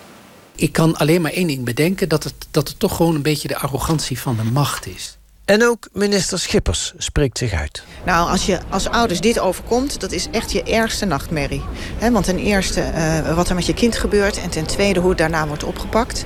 Ik 0.55 0.71
kan 0.71 0.97
alleen 0.97 1.21
maar 1.21 1.31
één 1.31 1.47
ding 1.47 1.63
bedenken: 1.63 2.09
dat 2.09 2.23
het, 2.23 2.33
dat 2.51 2.67
het 2.67 2.79
toch 2.79 2.95
gewoon 2.95 3.15
een 3.15 3.21
beetje 3.21 3.47
de 3.47 3.57
arrogantie 3.57 4.19
van 4.19 4.35
de 4.35 4.43
macht 4.43 4.87
is. 4.87 5.17
En 5.45 5.63
ook 5.63 5.89
minister 5.91 6.39
Schippers 6.39 6.93
spreekt 6.97 7.37
zich 7.37 7.53
uit. 7.53 7.83
Nou, 8.05 8.29
als 8.29 8.45
je 8.45 8.59
als 8.69 8.89
ouders 8.89 9.19
dit 9.19 9.39
overkomt, 9.39 9.99
dat 9.99 10.11
is 10.11 10.27
echt 10.31 10.51
je 10.51 10.63
ergste 10.63 11.05
nachtmerrie. 11.05 11.63
He, 11.97 12.11
want 12.11 12.25
ten 12.25 12.37
eerste 12.37 12.91
uh, 12.95 13.35
wat 13.35 13.49
er 13.49 13.55
met 13.55 13.65
je 13.65 13.73
kind 13.73 13.97
gebeurt... 13.97 14.41
en 14.41 14.49
ten 14.49 14.65
tweede 14.65 14.99
hoe 14.99 15.09
het 15.09 15.17
daarna 15.17 15.47
wordt 15.47 15.63
opgepakt. 15.63 16.25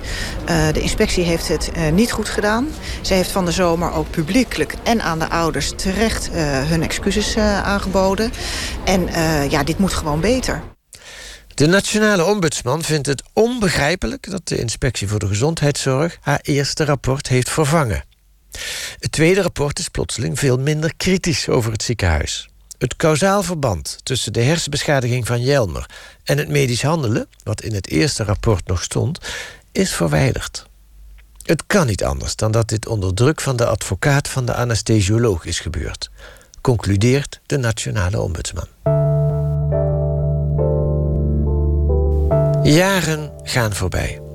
Uh, 0.50 0.68
de 0.74 0.82
inspectie 0.82 1.24
heeft 1.24 1.48
het 1.48 1.72
uh, 1.78 1.90
niet 1.92 2.12
goed 2.12 2.30
gedaan. 2.30 2.68
Ze 3.02 3.14
heeft 3.14 3.32
van 3.32 3.46
de 3.46 3.52
zomer 3.52 3.92
ook 3.92 4.10
publiekelijk 4.10 4.76
en 4.84 5.02
aan 5.02 5.20
de 5.20 5.30
ouders 5.30 5.72
terecht 5.76 6.30
hun 6.68 6.84
excuses 6.84 7.38
aangeboden. 7.38 8.32
En 8.84 9.10
ja, 9.50 9.64
dit 9.64 9.78
moet 9.78 9.94
gewoon 9.94 10.20
beter. 10.20 10.62
De 11.54 11.68
nationale 11.68 12.26
ombudsman 12.26 12.84
vindt 12.84 13.08
het 13.08 13.24
onbegrijpelijk... 13.34 14.30
dat 14.32 14.48
de 14.48 14.58
inspectie 14.58 15.08
voor 15.08 15.20
de 15.20 15.28
gezondheidszorg 15.28 16.18
haar 16.22 16.40
eerste 16.42 16.86
rapport 16.86 17.28
heeft 17.28 17.50
vervangen. 17.50 18.04
Het 19.00 19.12
tweede 19.12 19.42
rapport 19.42 19.80
is 19.80 19.90
plotseling 19.90 20.40
veel 20.40 20.58
minder 20.58 20.94
kritisch 20.98 21.50
over 21.50 21.72
het 21.72 21.84
ziekenhuis. 21.84 22.50
Het 22.78 22.96
kausaal 22.96 23.44
verband 23.44 23.98
tussen 24.04 24.34
de 24.34 24.42
hersenbeschadiging 24.42 25.28
van 25.28 25.42
Jelmer 25.42 25.90
en 26.24 26.38
het 26.38 26.50
medisch 26.50 26.82
handelen, 26.82 27.28
wat 27.44 27.62
in 27.62 27.74
het 27.74 27.88
eerste 27.88 28.24
rapport 28.24 28.68
nog 28.68 28.84
stond, 28.84 29.20
is 29.72 29.94
verwijderd. 29.94 30.66
Het 31.44 31.64
kan 31.68 31.88
niet 31.88 32.04
anders 32.04 32.36
dan 32.36 32.52
dat 32.52 32.70
dit 32.70 32.88
onder 32.88 33.14
druk 33.14 33.42
van 33.42 33.56
de 33.56 33.66
advocaat 33.66 34.28
van 34.28 34.46
de 34.46 34.54
anesthesioloog 34.54 35.46
is 35.46 35.60
gebeurd, 35.60 36.10
concludeert 36.62 37.40
de 37.46 37.58
nationale 37.58 38.22
ombudsman. 38.22 38.68
Jaren 42.64 43.32
gaan 43.44 43.74
voorbij. 43.74 44.27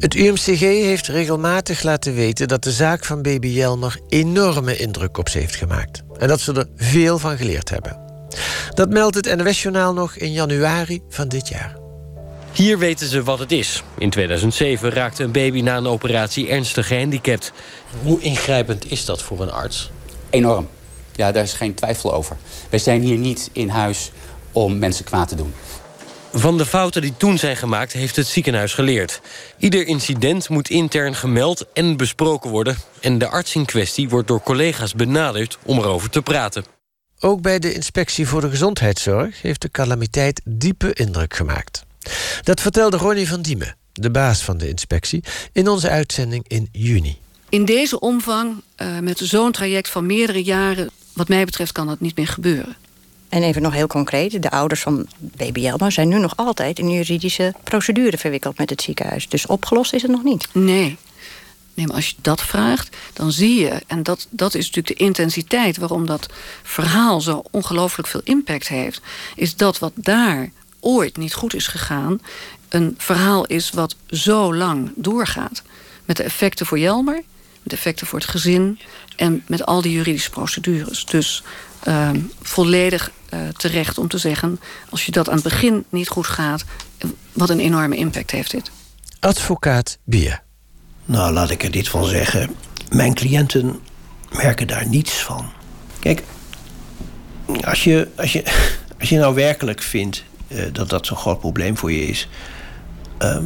Het 0.00 0.14
UMCG 0.14 0.60
heeft 0.60 1.06
regelmatig 1.06 1.82
laten 1.82 2.14
weten 2.14 2.48
dat 2.48 2.62
de 2.62 2.70
zaak 2.70 3.04
van 3.04 3.22
baby 3.22 3.48
Jelmer 3.48 4.00
enorme 4.08 4.76
indruk 4.76 5.18
op 5.18 5.28
ze 5.28 5.38
heeft 5.38 5.54
gemaakt. 5.54 6.02
En 6.18 6.28
dat 6.28 6.40
ze 6.40 6.52
er 6.52 6.66
veel 6.76 7.18
van 7.18 7.36
geleerd 7.36 7.70
hebben. 7.70 8.00
Dat 8.74 8.90
meldt 8.90 9.14
het 9.14 9.36
NOS-journaal 9.36 9.92
nog 9.92 10.16
in 10.16 10.32
januari 10.32 11.00
van 11.08 11.28
dit 11.28 11.48
jaar. 11.48 11.76
Hier 12.52 12.78
weten 12.78 13.08
ze 13.08 13.22
wat 13.22 13.38
het 13.38 13.52
is. 13.52 13.82
In 13.98 14.10
2007 14.10 14.90
raakte 14.90 15.22
een 15.22 15.32
baby 15.32 15.60
na 15.60 15.76
een 15.76 15.86
operatie 15.86 16.48
ernstig 16.48 16.86
gehandicapt. 16.86 17.52
Hoe 18.02 18.20
ingrijpend 18.20 18.90
is 18.90 19.04
dat 19.04 19.22
voor 19.22 19.40
een 19.40 19.52
arts? 19.52 19.90
Enorm. 20.30 20.68
Ja, 21.12 21.32
daar 21.32 21.44
is 21.44 21.52
geen 21.52 21.74
twijfel 21.74 22.14
over. 22.14 22.36
Wij 22.70 22.78
zijn 22.78 23.02
hier 23.02 23.18
niet 23.18 23.50
in 23.52 23.68
huis 23.68 24.12
om 24.52 24.78
mensen 24.78 25.04
kwaad 25.04 25.28
te 25.28 25.34
doen. 25.34 25.54
Van 26.32 26.58
de 26.58 26.66
fouten 26.66 27.02
die 27.02 27.16
toen 27.16 27.38
zijn 27.38 27.56
gemaakt 27.56 27.92
heeft 27.92 28.16
het 28.16 28.26
ziekenhuis 28.26 28.74
geleerd. 28.74 29.20
Ieder 29.58 29.86
incident 29.86 30.48
moet 30.48 30.70
intern 30.70 31.14
gemeld 31.14 31.66
en 31.72 31.96
besproken 31.96 32.50
worden... 32.50 32.76
en 33.00 33.18
de 33.18 33.28
arts 33.28 33.54
in 33.54 33.64
kwestie 33.64 34.08
wordt 34.08 34.28
door 34.28 34.42
collega's 34.42 34.94
benaderd 34.94 35.58
om 35.64 35.78
erover 35.78 36.10
te 36.10 36.22
praten. 36.22 36.64
Ook 37.20 37.40
bij 37.42 37.58
de 37.58 37.74
Inspectie 37.74 38.26
voor 38.26 38.40
de 38.40 38.50
Gezondheidszorg... 38.50 39.42
heeft 39.42 39.62
de 39.62 39.70
calamiteit 39.70 40.40
diepe 40.44 40.92
indruk 40.92 41.34
gemaakt. 41.34 41.84
Dat 42.42 42.60
vertelde 42.60 42.96
Ronnie 42.96 43.28
van 43.28 43.42
Diemen, 43.42 43.76
de 43.92 44.10
baas 44.10 44.42
van 44.42 44.58
de 44.58 44.68
inspectie... 44.68 45.24
in 45.52 45.68
onze 45.68 45.88
uitzending 45.88 46.44
in 46.48 46.68
juni. 46.72 47.18
In 47.48 47.64
deze 47.64 48.00
omvang, 48.00 48.62
uh, 48.76 48.98
met 48.98 49.18
zo'n 49.18 49.52
traject 49.52 49.88
van 49.88 50.06
meerdere 50.06 50.42
jaren... 50.42 50.90
wat 51.12 51.28
mij 51.28 51.44
betreft 51.44 51.72
kan 51.72 51.86
dat 51.86 52.00
niet 52.00 52.16
meer 52.16 52.28
gebeuren. 52.28 52.76
En 53.30 53.42
even 53.42 53.62
nog 53.62 53.72
heel 53.72 53.86
concreet, 53.86 54.42
de 54.42 54.50
ouders 54.50 54.80
van 54.80 55.06
baby 55.18 55.60
Jelma 55.60 55.90
zijn 55.90 56.08
nu 56.08 56.18
nog 56.18 56.36
altijd 56.36 56.78
in 56.78 56.90
juridische 56.90 57.54
procedure 57.64 58.18
verwikkeld 58.18 58.58
met 58.58 58.70
het 58.70 58.82
ziekenhuis. 58.82 59.28
Dus 59.28 59.46
opgelost 59.46 59.92
is 59.92 60.02
het 60.02 60.10
nog 60.10 60.24
niet. 60.24 60.48
Nee. 60.52 60.96
Nee, 61.74 61.86
maar 61.86 61.96
als 61.96 62.08
je 62.08 62.14
dat 62.20 62.42
vraagt, 62.42 62.96
dan 63.12 63.32
zie 63.32 63.60
je... 63.60 63.82
en 63.86 64.02
dat, 64.02 64.26
dat 64.30 64.54
is 64.54 64.66
natuurlijk 64.66 64.98
de 64.98 65.04
intensiteit 65.04 65.76
waarom 65.76 66.06
dat 66.06 66.28
verhaal 66.62 67.20
zo 67.20 67.42
ongelooflijk 67.50 68.08
veel 68.08 68.20
impact 68.24 68.68
heeft... 68.68 69.00
is 69.34 69.56
dat 69.56 69.78
wat 69.78 69.92
daar 69.94 70.50
ooit 70.80 71.16
niet 71.16 71.34
goed 71.34 71.54
is 71.54 71.66
gegaan... 71.66 72.20
een 72.68 72.94
verhaal 72.98 73.46
is 73.46 73.70
wat 73.70 73.96
zo 74.06 74.54
lang 74.54 74.92
doorgaat. 74.96 75.62
Met 76.04 76.16
de 76.16 76.22
effecten 76.22 76.66
voor 76.66 76.78
Jelmer, 76.78 77.22
met 77.62 77.70
de 77.70 77.76
effecten 77.76 78.06
voor 78.06 78.18
het 78.18 78.28
gezin... 78.28 78.78
en 79.16 79.44
met 79.46 79.66
al 79.66 79.80
die 79.80 79.92
juridische 79.92 80.30
procedures. 80.30 81.04
Dus 81.04 81.42
uh, 81.88 82.10
volledig 82.42 83.10
uh, 83.34 83.40
terecht 83.48 83.98
om 83.98 84.08
te 84.08 84.18
zeggen... 84.18 84.60
als 84.90 85.06
je 85.06 85.12
dat 85.12 85.28
aan 85.28 85.34
het 85.34 85.44
begin 85.44 85.84
niet 85.88 86.08
goed 86.08 86.26
gaat... 86.26 86.64
wat 87.32 87.50
een 87.50 87.60
enorme 87.60 87.96
impact 87.96 88.30
heeft 88.30 88.50
dit. 88.50 88.70
Advocaat 89.20 89.98
Bier. 90.04 90.42
Nou, 91.04 91.32
laat 91.32 91.50
ik 91.50 91.62
er 91.62 91.70
dit 91.70 91.88
van 91.88 92.04
zeggen. 92.04 92.54
Mijn 92.90 93.14
cliënten 93.14 93.80
merken 94.32 94.66
daar 94.66 94.88
niets 94.88 95.22
van. 95.22 95.50
Kijk, 95.98 96.22
als 97.64 97.84
je, 97.84 98.08
als 98.16 98.32
je, 98.32 98.44
als 99.00 99.08
je 99.08 99.18
nou 99.18 99.34
werkelijk 99.34 99.82
vindt 99.82 100.24
uh, 100.48 100.62
dat 100.72 100.88
dat 100.88 101.06
zo'n 101.06 101.16
groot 101.16 101.38
probleem 101.38 101.76
voor 101.76 101.92
je 101.92 102.06
is... 102.06 102.28
Uh, 103.22 103.38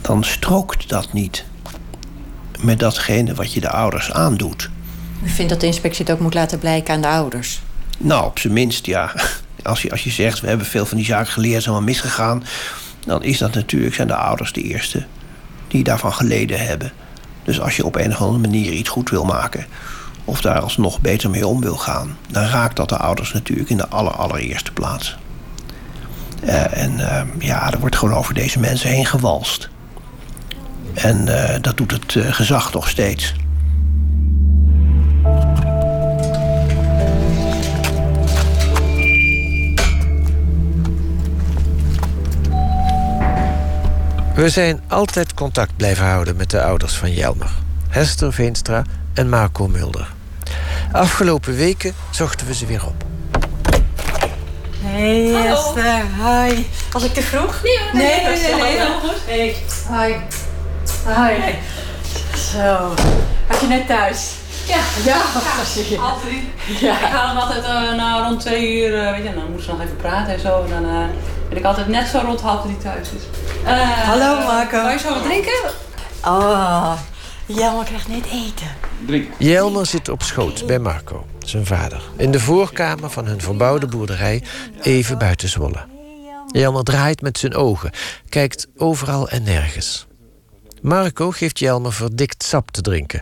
dan 0.00 0.24
strookt 0.24 0.88
dat 0.88 1.12
niet 1.12 1.44
met 2.60 2.78
datgene 2.78 3.34
wat 3.34 3.52
je 3.52 3.60
de 3.60 3.70
ouders 3.70 4.12
aandoet. 4.12 4.70
U 5.22 5.28
vindt 5.28 5.50
dat 5.50 5.60
de 5.60 5.66
inspectie 5.66 6.04
het 6.04 6.14
ook 6.14 6.20
moet 6.20 6.34
laten 6.34 6.58
blijken 6.58 6.94
aan 6.94 7.00
de 7.00 7.08
ouders? 7.08 7.60
Nou, 7.98 8.24
op 8.26 8.38
zijn 8.38 8.52
minst, 8.52 8.86
ja. 8.86 9.12
Als 9.62 9.82
je, 9.82 9.90
als 9.90 10.04
je 10.04 10.10
zegt, 10.10 10.40
we 10.40 10.48
hebben 10.48 10.66
veel 10.66 10.86
van 10.86 10.96
die 10.96 11.06
zaken 11.06 11.32
geleerd, 11.32 11.62
zijn 11.62 11.74
wel 11.74 11.84
misgegaan... 11.84 12.44
dan 13.06 13.22
is 13.22 13.38
dat 13.38 13.54
natuurlijk, 13.54 13.94
zijn 13.94 14.08
de 14.08 14.14
ouders 14.14 14.52
de 14.52 14.62
eerste 14.62 15.06
die 15.68 15.84
daarvan 15.84 16.12
geleden 16.12 16.66
hebben. 16.66 16.92
Dus 17.44 17.60
als 17.60 17.76
je 17.76 17.84
op 17.84 17.96
een 17.96 18.12
of 18.12 18.20
andere 18.20 18.38
manier 18.38 18.72
iets 18.72 18.88
goed 18.88 19.10
wil 19.10 19.24
maken... 19.24 19.66
of 20.24 20.40
daar 20.40 20.60
alsnog 20.60 21.00
beter 21.00 21.30
mee 21.30 21.46
om 21.46 21.60
wil 21.60 21.76
gaan... 21.76 22.16
dan 22.30 22.44
raakt 22.44 22.76
dat 22.76 22.88
de 22.88 22.96
ouders 22.96 23.32
natuurlijk 23.32 23.70
in 23.70 23.76
de 23.76 23.88
aller, 23.88 24.12
allereerste 24.12 24.72
plaats. 24.72 25.16
Uh, 26.44 26.76
en 26.76 26.92
uh, 26.98 27.22
ja, 27.38 27.72
er 27.72 27.80
wordt 27.80 27.96
gewoon 27.96 28.14
over 28.14 28.34
deze 28.34 28.58
mensen 28.58 28.90
heen 28.90 29.06
gewalst. 29.06 29.68
En 30.94 31.26
uh, 31.26 31.54
dat 31.60 31.76
doet 31.76 31.90
het 31.90 32.16
gezag 32.34 32.72
nog 32.72 32.88
steeds. 32.88 33.34
We 44.34 44.48
zijn 44.48 44.82
altijd 44.88 45.34
contact 45.34 45.76
blijven 45.76 46.06
houden 46.06 46.36
met 46.36 46.50
de 46.50 46.62
ouders 46.62 46.94
van 46.94 47.12
Jelmer. 47.12 47.50
Hester 47.88 48.32
Veenstra 48.32 48.82
en 49.14 49.28
Marco 49.28 49.68
Mulder. 49.68 50.08
Afgelopen 50.92 51.56
weken 51.56 51.94
zochten 52.10 52.46
we 52.46 52.54
ze 52.54 52.66
weer 52.66 52.86
op. 52.86 53.04
Hey 54.80 55.46
Esther, 55.46 56.02
hi. 56.16 56.64
Was 56.92 57.04
ik 57.04 57.14
te 57.14 57.22
vroeg? 57.22 57.62
Nee, 57.62 57.78
nee, 57.92 58.22
nee, 58.22 58.40
nee, 58.40 58.54
nee, 58.54 58.78
nee 58.78 58.86
goed. 59.00 59.20
Hey. 59.26 59.56
Hi. 59.88 60.14
Hi. 61.06 61.54
Zo, 62.36 62.94
had 63.46 63.60
je 63.60 63.66
net 63.66 63.86
thuis? 63.86 64.30
Ja, 64.66 64.76
ja, 65.04 65.16
ja 65.84 65.98
altijd. 65.98 66.42
Ja. 66.80 66.92
Ik 66.92 67.04
haal 67.04 67.28
hem 67.28 67.36
altijd 67.36 67.64
uh, 67.64 67.96
nou, 67.96 68.24
rond 68.24 68.40
twee 68.40 68.78
uur, 68.78 69.04
uh, 69.04 69.10
weet 69.10 69.22
je, 69.22 69.34
dan 69.34 69.44
moeten 69.46 69.64
ze 69.64 69.70
nog 69.70 69.80
even 69.80 69.96
praten 69.96 70.34
en 70.34 70.40
zo. 70.40 70.64
En 70.64 70.70
dan 70.70 70.84
uh, 70.84 71.04
ben 71.48 71.58
ik 71.58 71.64
altijd 71.64 71.88
net 71.88 72.06
zo 72.06 72.20
rond 72.24 72.40
half 72.40 72.62
drie 72.62 72.78
thuis. 72.78 73.08
Dus. 73.10 73.22
Hallo 73.64 74.46
Marco. 74.46 74.82
Wil 74.82 74.90
je 74.90 74.98
zo 74.98 75.14
wat 75.14 75.22
drinken? 75.22 75.70
Oh, 76.24 76.92
Jelmer 77.46 77.84
krijgt 77.84 78.08
net 78.08 78.24
eten. 78.26 78.66
Drinken. 79.06 79.34
Jelmer 79.38 79.86
zit 79.86 80.08
op 80.08 80.22
schoot 80.22 80.66
bij 80.66 80.78
Marco, 80.78 81.26
zijn 81.38 81.66
vader. 81.66 82.02
In 82.16 82.30
de 82.30 82.40
voorkamer 82.40 83.10
van 83.10 83.26
hun 83.26 83.40
verbouwde 83.40 83.86
boerderij, 83.86 84.42
even 84.82 85.18
buiten 85.18 85.48
Zwolle. 85.48 85.86
Jelmer 86.46 86.84
draait 86.84 87.22
met 87.22 87.38
zijn 87.38 87.54
ogen, 87.54 87.90
kijkt 88.28 88.66
overal 88.76 89.28
en 89.28 89.42
nergens. 89.42 90.06
Marco 90.82 91.30
geeft 91.30 91.58
Jelmer 91.58 91.92
verdikt 91.92 92.42
sap 92.42 92.70
te 92.70 92.80
drinken. 92.80 93.20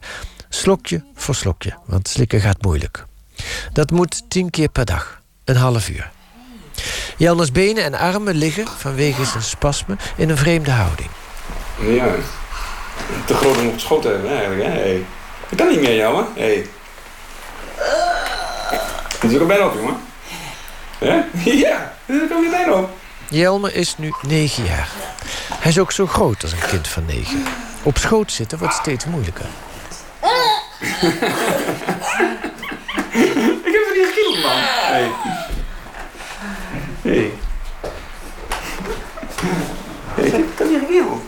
Slokje 0.48 1.04
voor 1.14 1.34
slokje, 1.34 1.78
want 1.84 2.08
slikken 2.08 2.40
gaat 2.40 2.62
moeilijk. 2.62 3.04
Dat 3.72 3.90
moet 3.90 4.30
tien 4.30 4.50
keer 4.50 4.68
per 4.68 4.84
dag, 4.84 5.22
een 5.44 5.56
half 5.56 5.88
uur. 5.88 6.10
Jelmers 7.18 7.52
benen 7.52 7.84
en 7.84 7.94
armen 7.94 8.34
liggen, 8.34 8.66
vanwege 8.76 9.24
zijn 9.24 9.42
spasme, 9.42 9.96
in 10.16 10.30
een 10.30 10.36
vreemde 10.36 10.70
houding. 10.70 11.10
Ja, 11.80 12.06
te 13.24 13.34
groot 13.34 13.56
om 13.56 13.68
op 13.68 13.78
schoot 13.78 14.02
te 14.02 14.08
hebben 14.08 14.30
eigenlijk. 14.30 14.62
Hè? 14.62 14.68
Hey. 14.68 15.04
Dat 15.48 15.58
kan 15.58 15.68
niet 15.68 15.80
meer, 15.80 15.96
jongen. 15.96 16.26
Hey. 16.34 16.66
Het 19.18 19.30
is 19.30 19.38
ook 19.38 19.48
bijna 19.48 19.66
op, 19.66 19.74
jongen. 19.74 19.96
Ja? 21.00 21.26
Ja, 21.44 21.92
dat 22.06 22.28
kan 22.28 22.40
weer 22.40 22.50
bijna 22.50 22.72
op. 22.72 22.90
Jelmer 23.28 23.74
is 23.74 23.98
nu 23.98 24.12
negen 24.22 24.64
jaar. 24.64 24.88
Hij 25.54 25.70
is 25.70 25.78
ook 25.78 25.92
zo 25.92 26.06
groot 26.06 26.42
als 26.42 26.52
een 26.52 26.68
kind 26.68 26.88
van 26.88 27.04
negen. 27.04 27.44
Op 27.82 27.98
schoot 27.98 28.32
zitten 28.32 28.58
wordt 28.58 28.74
steeds 28.74 29.04
moeilijker. 29.04 29.46
Ik 33.64 33.74
heb 33.74 33.82
er 33.86 33.96
niet 33.96 34.06
gekild, 34.06 34.42
man. 34.42 34.52
Hey. 34.56 35.10
Hey. 37.02 37.32
Niet 40.36 40.80
gekild. 40.80 41.20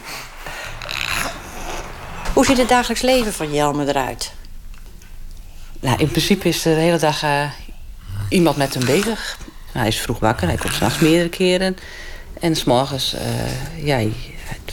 Hoe 2.34 2.44
ziet 2.44 2.58
het 2.58 2.68
dagelijks 2.68 3.02
leven 3.02 3.32
van 3.32 3.52
Jelmer 3.52 3.88
eruit? 3.88 4.32
Nou, 5.80 5.98
in 5.98 6.08
principe 6.08 6.48
is 6.48 6.64
er 6.64 6.74
de 6.74 6.80
hele 6.80 6.98
dag 6.98 7.22
eh, 7.22 7.50
iemand 8.28 8.56
met 8.56 8.74
hem 8.74 8.84
bezig. 8.84 9.38
hij 9.72 9.88
is 9.88 10.00
vroeg 10.00 10.18
wakker, 10.18 10.46
hij 10.46 10.56
komt 10.56 10.74
s'nachts 10.74 10.98
meerdere 10.98 11.28
keren. 11.28 11.76
En 12.40 12.56
s'morgens, 12.56 13.14
uh, 13.14 13.84
ja, 13.86 14.08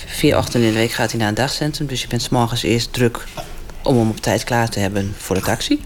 vier 0.07 0.37
ochtenden 0.37 0.67
in 0.67 0.73
de 0.73 0.79
week 0.79 0.91
gaat 0.91 1.11
hij 1.11 1.19
naar 1.19 1.29
een 1.29 1.33
dagcentrum. 1.33 1.87
Dus 1.87 2.01
je 2.01 2.07
bent 2.07 2.21
s'morgens 2.21 2.63
eerst 2.63 2.93
druk 2.93 3.23
om 3.83 3.97
hem 3.97 4.09
op 4.09 4.17
tijd 4.17 4.43
klaar 4.43 4.69
te 4.69 4.79
hebben 4.79 5.15
voor 5.17 5.35
de 5.35 5.41
taxi. 5.41 5.81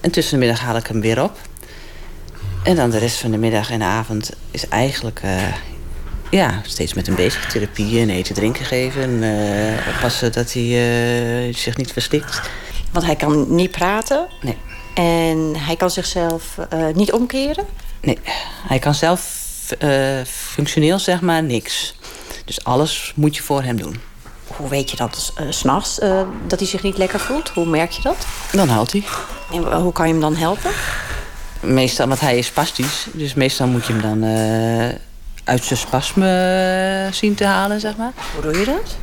En 0.00 0.10
tussen 0.10 0.38
de 0.38 0.46
middag 0.46 0.60
haal 0.60 0.76
ik 0.76 0.86
hem 0.86 1.00
weer 1.00 1.22
op. 1.22 1.38
En 2.62 2.76
dan 2.76 2.90
de 2.90 2.98
rest 2.98 3.16
van 3.16 3.30
de 3.30 3.38
middag 3.38 3.70
en 3.70 3.78
de 3.78 3.84
avond 3.84 4.30
is 4.50 4.68
eigenlijk 4.68 5.20
uh, 5.24 5.42
ja, 6.30 6.60
steeds 6.62 6.94
met 6.94 7.06
hem 7.06 7.14
bezig. 7.14 7.50
Therapie 7.50 8.00
en 8.00 8.10
eten, 8.10 8.34
drinken 8.34 8.64
geven. 8.64 9.22
Uh, 9.22 9.88
oppassen 9.94 10.32
dat 10.32 10.52
hij 10.52 10.62
uh, 10.62 11.54
zich 11.54 11.76
niet 11.76 11.92
verslikt. 11.92 12.40
Want 12.92 13.06
hij 13.06 13.16
kan 13.16 13.54
niet 13.54 13.70
praten. 13.70 14.26
Nee. 14.40 14.56
En 14.94 15.56
hij 15.56 15.76
kan 15.76 15.90
zichzelf 15.90 16.58
niet 16.94 17.12
omkeren. 17.12 17.64
Nee, 18.00 18.18
hij 18.68 18.78
kan 18.78 18.94
zelf 18.94 19.44
functioneel 20.26 20.98
zeg 20.98 21.20
maar 21.20 21.42
niks. 21.42 21.94
Dus 22.44 22.64
alles 22.64 23.12
moet 23.16 23.36
je 23.36 23.42
voor 23.42 23.62
hem 23.62 23.76
doen. 23.76 24.00
Hoe 24.46 24.68
weet 24.68 24.90
je 24.90 24.96
dat 24.96 25.32
uh, 25.40 25.46
s'nachts 25.50 25.98
dat 26.46 26.58
hij 26.58 26.68
zich 26.68 26.82
niet 26.82 26.98
lekker 26.98 27.20
voelt? 27.20 27.48
Hoe 27.48 27.66
merk 27.66 27.90
je 27.90 28.02
dat? 28.02 28.26
Dan 28.52 28.68
huilt 28.68 28.92
hij. 28.92 29.04
En 29.52 29.80
hoe 29.80 29.92
kan 29.92 30.06
je 30.06 30.12
hem 30.12 30.20
dan 30.22 30.36
helpen? 30.36 30.70
Meestal, 31.60 32.08
want 32.08 32.20
hij 32.20 32.38
is 32.38 32.46
spastisch. 32.46 33.06
Dus 33.12 33.34
meestal 33.34 33.66
moet 33.66 33.86
je 33.86 33.92
hem 33.92 34.02
dan 34.02 34.28
uit 35.46 35.64
zijn 35.64 35.78
spasme 35.78 37.08
zien 37.12 37.34
te 37.34 37.44
halen, 37.44 37.80
zeg 37.80 37.96
maar. 37.96 38.12
Hoe 38.32 38.42
doe 38.42 38.58
je 38.58 38.64
dat? 38.64 38.96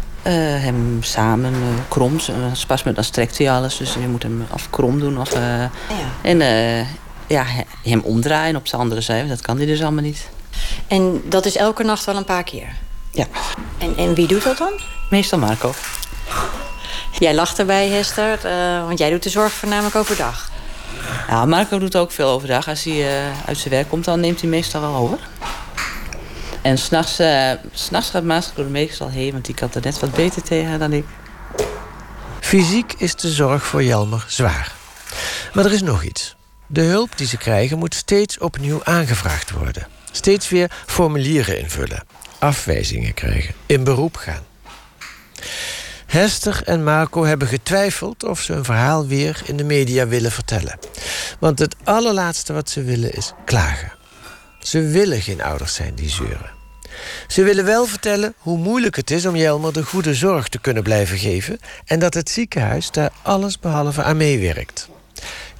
hem 0.62 0.98
samen 1.02 1.54
krom. 1.88 2.20
spasme, 2.54 2.94
dan 2.94 3.04
strekt 3.04 3.38
hij 3.38 3.52
alles. 3.52 3.78
Dus 3.78 3.94
je 3.94 4.08
moet 4.08 4.24
hem 4.24 4.46
of 4.52 4.70
krom 4.70 5.00
doen. 5.00 5.20
Of, 5.20 5.34
ja. 5.34 5.70
En 6.22 6.38
ja, 7.28 7.46
hem 7.84 8.02
omdraaien 8.04 8.56
op 8.56 8.68
zijn 8.68 8.82
andere 8.82 9.02
zijde. 9.02 9.28
Dat 9.28 9.42
kan 9.42 9.58
hij 9.58 9.66
dus 9.66 9.82
allemaal 9.82 10.04
niet. 10.04 10.30
En 10.88 11.22
dat 11.26 11.46
is 11.46 11.56
elke 11.56 11.84
nacht 11.84 12.06
wel 12.06 12.16
een 12.16 12.26
paar 12.26 12.44
keer? 12.44 12.68
Ja. 13.12 13.26
En, 13.78 13.98
en 13.98 14.14
wie 14.14 14.28
doet 14.28 14.44
dat 14.44 14.58
dan? 14.58 14.80
Meestal 15.10 15.40
Marco. 15.40 15.74
Jij 17.20 17.36
lacht 17.36 17.60
erbij, 17.60 17.90
Hester, 17.90 18.40
uh, 18.46 18.86
want 18.86 19.00
jij 19.00 19.10
doet 19.10 19.24
de 19.24 19.30
zorg 19.30 19.52
voornamelijk 19.52 19.96
overdag. 19.96 20.52
Ja, 21.28 21.46
Marco 21.46 21.80
doet 21.80 21.96
ook 21.96 22.12
veel 22.12 22.30
overdag. 22.30 22.68
Als 22.68 22.84
hij 22.84 22.94
uh, 22.94 23.08
uit 23.46 23.58
zijn 23.58 23.74
werk 23.74 23.90
komt, 23.90 24.06
dan 24.06 24.20
neemt 24.20 24.42
hij 24.42 24.50
meestal 24.50 24.82
wel 24.82 24.96
over. 24.96 25.20
En 26.64 26.78
s'nachts 26.78 27.20
uh, 27.20 27.52
gaat 27.90 28.24
Marco 28.24 28.62
er 28.62 28.66
meestal 28.66 29.10
heen, 29.10 29.32
want 29.32 29.46
die 29.46 29.56
kan 29.56 29.70
er 29.74 29.82
net 29.84 30.00
wat 30.00 30.14
beter 30.14 30.42
tegen 30.42 30.80
dan 30.80 30.94
ik. 30.94 31.06
Fysiek 32.40 32.94
is 32.98 33.16
de 33.16 33.32
zorg 33.32 33.66
voor 33.66 33.84
Jelmer 33.84 34.26
zwaar. 34.28 34.72
Maar 35.54 35.66
er 35.66 35.74
is 35.74 35.82
nog 35.82 36.04
iets. 36.04 36.36
De 36.68 36.82
hulp 36.82 37.18
die 37.18 37.28
ze 37.28 37.38
krijgen 37.38 37.78
moet 37.78 37.96
steeds 37.96 38.38
opnieuw 38.38 38.84
aangevraagd 38.84 39.52
worden. 39.52 39.88
Steeds 40.12 40.50
weer 40.50 40.72
formulieren 40.86 41.60
invullen 41.60 42.04
afwijzingen 42.44 43.14
krijgen, 43.14 43.54
in 43.66 43.84
beroep 43.84 44.16
gaan. 44.16 44.44
Hester 46.06 46.62
en 46.66 46.84
Marco 46.84 47.26
hebben 47.26 47.48
getwijfeld 47.48 48.24
of 48.24 48.42
ze 48.42 48.54
hun 48.54 48.64
verhaal 48.64 49.08
weer 49.08 49.42
in 49.46 49.58
de 49.58 49.64
media 49.64 50.08
willen 50.08 50.32
vertellen. 50.32 50.80
Want 51.40 51.60
het 51.60 51.76
allerlaatste 51.84 52.54
wat 52.54 52.70
ze 52.70 52.84
willen 52.84 53.14
is 53.14 53.34
klagen. 53.46 53.92
Ze 54.60 54.82
willen 54.82 55.22
geen 55.22 55.42
ouders 55.42 55.74
zijn 55.74 55.96
die 55.96 56.10
zeuren. 56.10 56.53
Ze 57.28 57.44
willen 57.44 57.66
wel 57.66 57.86
vertellen 57.86 58.34
hoe 58.38 58.58
moeilijk 58.58 58.96
het 58.96 59.12
is 59.12 59.26
om 59.26 59.36
Jelmer 59.36 59.74
de 59.74 59.84
goede 59.84 60.14
zorg 60.14 60.48
te 60.48 60.60
kunnen 60.60 60.84
blijven 60.84 61.18
geven 61.18 61.60
en 61.86 62.00
dat 62.00 62.14
het 62.14 62.30
ziekenhuis 62.30 62.92
daar 62.92 63.12
alles 63.22 63.60
behalve 63.60 64.04
aan 64.04 64.18
meewerkt. 64.18 64.90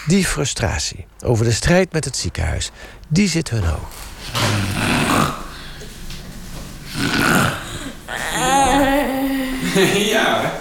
Die 0.08 0.26
frustratie 0.26 1.06
over 1.26 1.46
de 1.46 1.52
strijd 1.52 1.92
met 1.92 2.06
het 2.06 2.18
ziekenhuis, 2.18 2.72
die 3.08 3.30
zit 3.30 3.50
hun 3.50 3.64
hoog. 3.64 3.90
ja. 10.14 10.52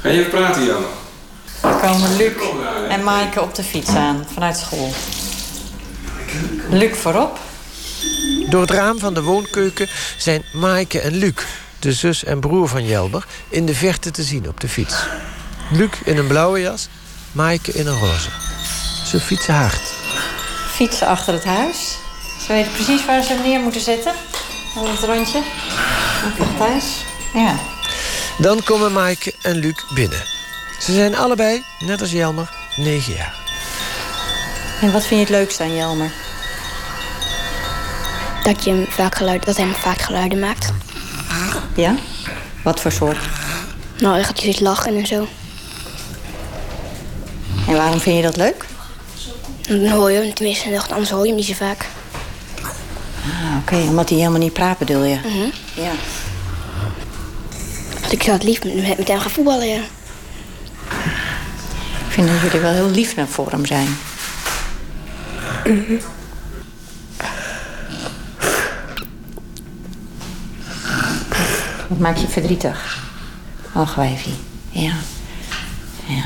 Ga 0.00 0.08
je 0.08 0.18
even 0.18 0.30
praten, 0.30 0.64
Jan? 0.64 0.84
Er 1.62 1.74
komen 1.74 2.16
Luc 2.16 2.32
en 2.88 3.04
Maaike 3.04 3.42
op 3.42 3.54
de 3.54 3.62
fiets 3.62 3.88
aan 3.88 4.26
vanuit 4.32 4.56
school. 4.56 4.92
Luc 6.70 6.96
voorop. 6.96 7.38
Door 8.48 8.60
het 8.60 8.70
raam 8.70 8.98
van 8.98 9.14
de 9.14 9.22
woonkeuken 9.22 9.88
zijn 10.16 10.44
Maaike 10.52 11.00
en 11.00 11.14
Luc, 11.14 11.34
de 11.78 11.92
zus 11.92 12.24
en 12.24 12.40
broer 12.40 12.68
van 12.68 12.86
Jelber, 12.86 13.26
in 13.48 13.66
de 13.66 13.74
verte 13.74 14.10
te 14.10 14.22
zien 14.22 14.48
op 14.48 14.60
de 14.60 14.68
fiets. 14.68 14.94
Luc 15.70 15.90
in 16.04 16.16
een 16.16 16.26
blauwe 16.26 16.60
jas, 16.60 16.88
Maaike 17.32 17.72
in 17.72 17.86
een 17.86 17.98
roze. 17.98 18.28
Ze 19.06 19.20
fietsen 19.20 19.54
hard. 19.54 19.92
Fietsen 20.72 21.06
achter 21.06 21.34
het 21.34 21.44
huis. 21.44 21.96
Ze 22.46 22.52
weten 22.52 22.72
precies 22.72 23.04
waar 23.04 23.22
ze 23.22 23.32
hem 23.32 23.42
neer 23.42 23.60
moeten 23.60 23.80
zetten. 23.80 24.12
Op 24.76 24.86
het 24.86 25.00
rondje. 25.00 25.42
Thuis. 26.58 26.84
Ja. 27.34 27.58
Dan 28.38 28.62
komen 28.62 28.92
Maaike 28.92 29.34
en 29.42 29.56
Luc 29.56 29.84
binnen. 29.94 30.22
Ze 30.80 30.92
zijn 30.92 31.16
allebei, 31.16 31.64
net 31.78 32.00
als 32.00 32.10
Jelmer, 32.10 32.50
negen 32.76 33.12
jaar. 33.12 33.34
En 34.80 34.92
wat 34.92 35.06
vind 35.06 35.20
je 35.20 35.26
het 35.26 35.28
leukste 35.28 35.62
aan 35.62 35.74
Jelmer? 35.74 36.10
Dat, 38.50 38.64
je 38.64 38.70
hem 38.70 38.86
vaak 38.88 39.14
geluid, 39.14 39.44
dat 39.44 39.56
hij 39.56 39.64
hem 39.64 39.74
vaak 39.74 40.00
geluiden 40.00 40.38
maakt. 40.38 40.72
Ja? 41.74 41.94
Wat 42.62 42.80
voor 42.80 42.92
soort? 42.92 43.18
Nou, 43.98 44.14
hij 44.14 44.24
gaat 44.24 44.38
zit 44.38 44.60
lachen 44.60 44.96
en 44.96 45.06
zo. 45.06 45.28
En 47.68 47.74
waarom 47.74 48.00
vind 48.00 48.16
je 48.16 48.22
dat 48.22 48.36
leuk? 48.36 48.64
Dan 49.68 49.86
hoor 49.86 50.10
je 50.10 50.20
hem, 50.20 50.34
tenminste, 50.34 50.80
anders 50.90 51.10
hoor 51.10 51.20
je 51.20 51.26
hem 51.26 51.36
niet 51.36 51.46
zo 51.46 51.52
vaak. 51.54 51.86
Ah, 52.62 53.56
oké, 53.58 53.74
okay, 53.74 53.86
omdat 53.86 54.08
hij 54.08 54.18
helemaal 54.18 54.40
niet 54.40 54.52
praat 54.52 54.78
bedoel 54.78 55.04
je? 55.04 55.18
Mm 55.24 55.32
-hmm. 55.32 55.52
Ja. 55.74 55.92
Ik 58.10 58.22
zou 58.22 58.36
het 58.36 58.46
lief 58.46 58.64
met, 58.64 58.98
met 58.98 59.08
hem 59.08 59.20
gaan 59.20 59.30
voetballen, 59.30 59.68
ja. 59.68 59.80
Ik 62.06 62.16
vind 62.16 62.28
dat 62.28 62.40
jullie 62.40 62.60
wel 62.60 62.72
heel 62.72 62.90
lief 62.90 63.14
voor 63.28 63.50
hem 63.50 63.66
zijn. 63.66 63.96
Mm 65.64 65.84
-hmm. 65.86 66.00
Wat 71.90 71.98
maakt 71.98 72.20
je 72.20 72.28
verdrietig? 72.28 73.08
Och, 73.74 73.94
wijfie. 73.94 74.34
Ja. 74.68 74.92
Ja. 76.06 76.24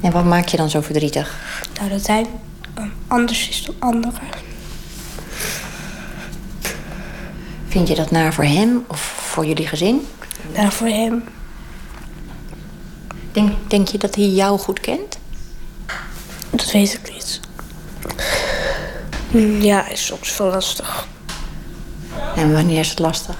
En 0.00 0.12
wat 0.12 0.24
maakt 0.24 0.50
je 0.50 0.56
dan 0.56 0.70
zo 0.70 0.80
verdrietig? 0.80 1.34
Nou, 1.78 1.90
dat 1.90 2.06
hij 2.06 2.26
anders 3.06 3.48
is 3.48 3.64
dan 3.64 3.74
anderen. 3.78 4.20
Vind 7.68 7.88
je 7.88 7.94
dat 7.94 8.10
naar 8.10 8.34
voor 8.34 8.44
hem 8.44 8.84
of 8.86 9.00
voor 9.00 9.46
jullie 9.46 9.66
gezin? 9.66 10.06
Naar 10.54 10.72
voor 10.72 10.86
hem. 10.86 11.24
Denk, 13.32 13.52
denk 13.70 13.88
je 13.88 13.98
dat 13.98 14.14
hij 14.14 14.28
jou 14.28 14.58
goed 14.58 14.80
kent? 14.80 15.18
Dat 16.50 16.70
weet 16.70 16.92
ik 16.92 17.12
niet. 17.12 17.40
Ja, 19.62 19.88
is 19.88 20.06
soms 20.06 20.36
wel 20.36 20.50
lastig. 20.50 21.08
En 22.36 22.52
wanneer 22.52 22.78
is 22.78 22.90
het 22.90 22.98
lastig? 22.98 23.36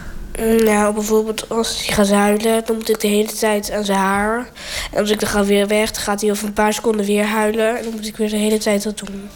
Nou, 0.65 0.95
bijvoorbeeld 0.95 1.49
als 1.49 1.85
hij 1.85 1.95
gaat 1.95 2.11
huilen, 2.11 2.63
dan 2.67 2.77
moet 2.77 2.89
ik 2.89 3.01
de 3.01 3.09
hele 3.09 3.33
tijd 3.33 3.71
aan 3.71 3.85
zijn 3.85 3.99
haar. 3.99 4.49
En 4.93 5.01
als 5.01 5.11
ik 5.11 5.21
dan 5.21 5.29
ga 5.29 5.45
weer 5.45 5.67
weg, 5.67 5.91
dan 5.91 6.03
gaat 6.03 6.21
hij 6.21 6.31
over 6.31 6.47
een 6.47 6.53
paar 6.53 6.73
seconden 6.73 7.07
weer 7.07 7.25
huilen. 7.25 7.77
En 7.77 7.85
dan 7.85 7.93
moet 7.93 8.07
ik 8.07 8.17
weer 8.17 8.31
de 8.31 8.37
hele 8.37 8.59
tijd 8.59 8.83
dat 8.83 8.99
doen. 8.99 9.29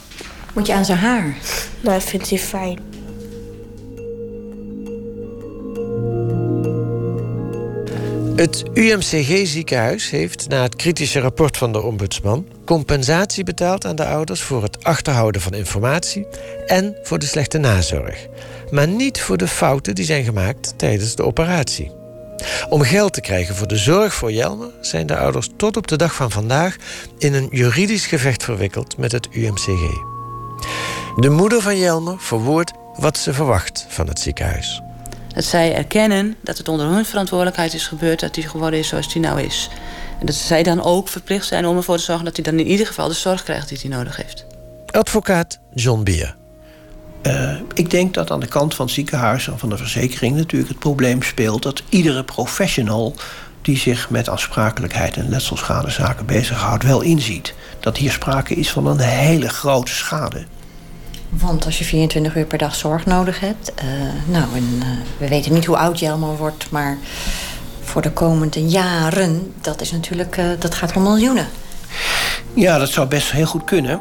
Moet 0.55 0.67
je 0.67 0.73
aan 0.73 0.85
zijn 0.85 0.99
haar? 0.99 1.37
Nou, 1.81 1.99
dat 1.99 2.03
vindt 2.03 2.31
hij 2.31 2.39
fijn. 2.39 2.79
Het 8.39 8.65
UMCG-ziekenhuis 8.75 10.11
heeft 10.11 10.49
na 10.49 10.63
het 10.63 10.77
kritische 10.77 11.21
rapport 11.21 11.57
van 11.57 11.73
de 11.73 11.83
ombudsman 11.83 12.47
compensatie 12.65 13.45
betaald 13.45 13.87
aan 13.87 13.97
de 13.97 14.07
ouders 14.07 14.41
voor 14.41 14.63
het 14.63 14.85
achterhouden 14.85 15.41
van 15.41 15.55
informatie 15.55 16.27
en 16.67 16.97
voor 17.03 17.19
de 17.19 17.27
slechte 17.27 17.59
nazorg, 17.59 18.27
maar 18.71 18.89
niet 18.89 19.21
voor 19.21 19.37
de 19.37 19.49
fouten 19.49 19.95
die 19.95 20.05
zijn 20.05 20.25
gemaakt 20.25 20.79
tijdens 20.79 21.15
de 21.15 21.25
operatie. 21.25 21.93
Om 22.69 22.83
geld 22.83 23.13
te 23.13 23.21
krijgen 23.21 23.55
voor 23.55 23.67
de 23.67 23.77
zorg 23.77 24.15
voor 24.15 24.33
Jelmer 24.33 24.71
zijn 24.81 25.07
de 25.07 25.17
ouders 25.17 25.49
tot 25.57 25.77
op 25.77 25.87
de 25.87 25.97
dag 25.97 26.15
van 26.15 26.31
vandaag 26.31 26.77
in 27.19 27.35
een 27.35 27.49
juridisch 27.51 28.07
gevecht 28.07 28.45
verwikkeld 28.45 28.97
met 28.97 29.13
het 29.13 29.29
UMCG. 29.33 30.07
De 31.17 31.31
moeder 31.31 31.63
van 31.63 31.79
Jelmer 31.79 32.21
verwoordt 32.21 32.73
wat 32.97 33.19
ze 33.19 33.33
verwacht 33.33 33.87
van 33.89 34.09
het 34.09 34.21
ziekenhuis. 34.21 34.83
Dat 35.35 35.45
zij 35.45 35.75
erkennen 35.75 36.37
dat 36.41 36.59
het 36.59 36.69
onder 36.69 36.87
hun 36.87 37.05
verantwoordelijkheid 37.05 37.75
is 37.75 37.87
gebeurd... 37.87 38.21
dat 38.21 38.35
hij 38.35 38.45
geworden 38.45 38.79
is 38.79 38.89
zoals 38.89 39.13
hij 39.13 39.23
nou 39.23 39.41
is. 39.41 39.69
En 40.21 40.27
dat 40.27 40.35
zij 40.35 40.63
dan 40.63 40.83
ook 40.83 41.09
verplicht 41.09 41.47
zijn 41.47 41.67
om 41.67 41.77
ervoor 41.77 41.97
te 41.97 42.03
zorgen... 42.03 42.25
dat 42.25 42.37
hij 42.37 42.45
dan 42.45 42.59
in 42.59 42.67
ieder 42.67 42.87
geval 42.87 43.09
de 43.09 43.15
zorg 43.15 43.43
krijgt 43.43 43.69
die 43.69 43.79
hij 43.81 43.91
nodig 43.91 44.17
heeft. 44.17 44.47
Advocaat 44.91 45.59
John 45.75 46.03
Beer. 46.03 46.38
Uh, 47.29 47.51
ik 47.75 47.91
denk 47.91 48.15
dat 48.15 48.31
aan 48.31 48.41
de 48.41 48.47
kant 48.47 48.75
van 48.75 48.85
het 48.85 48.95
ziekenhuis 48.95 49.49
en 49.49 49.59
van 49.59 49.69
de 49.69 49.77
verzekering 49.77 50.37
natuurlijk 50.37 50.71
het 50.71 50.79
probleem 50.79 51.23
speelt 51.23 51.63
dat 51.63 51.83
iedere 51.89 52.25
professional 52.25 53.15
die 53.63 53.79
zich 53.79 54.11
met 54.11 54.29
aansprakelijkheid 54.29 55.17
en 55.17 55.29
letselschadezaken 55.29 56.27
bezighoudt, 56.27 56.85
wel 56.85 57.01
inziet 57.01 57.55
dat 57.81 57.97
hier 57.97 58.13
sprake 58.13 58.55
is 58.55 58.71
van 58.71 58.87
een 58.87 58.99
hele 58.99 59.49
grote 59.49 59.93
schade. 59.93 60.45
Want 61.29 61.65
als 61.65 61.79
je 61.79 61.85
24 61.85 62.37
uur 62.37 62.45
per 62.45 62.59
dag 62.59 62.75
zorg 62.75 63.07
nodig 63.07 63.41
hebt. 63.41 63.73
Uh, 63.85 63.91
nou, 64.27 64.45
en, 64.55 64.75
uh, 64.79 64.87
we 65.19 65.29
weten 65.29 65.53
niet 65.53 65.65
hoe 65.65 65.77
oud 65.77 65.99
je 65.99 66.09
allemaal 66.09 66.37
wordt, 66.37 66.71
maar 66.71 66.99
voor 67.83 68.03
de 68.03 68.13
komende 68.13 68.67
jaren, 68.67 69.53
dat 69.61 69.81
is 69.81 69.91
natuurlijk, 69.91 70.41
dat 70.59 70.75
gaat 70.75 70.97
om 70.97 71.03
miljoenen. 71.03 71.49
Ja, 72.55 72.79
dat 72.79 72.89
zou 72.89 73.09
best 73.09 73.31
heel 73.31 73.47
goed 73.47 73.65
kunnen. 73.65 74.01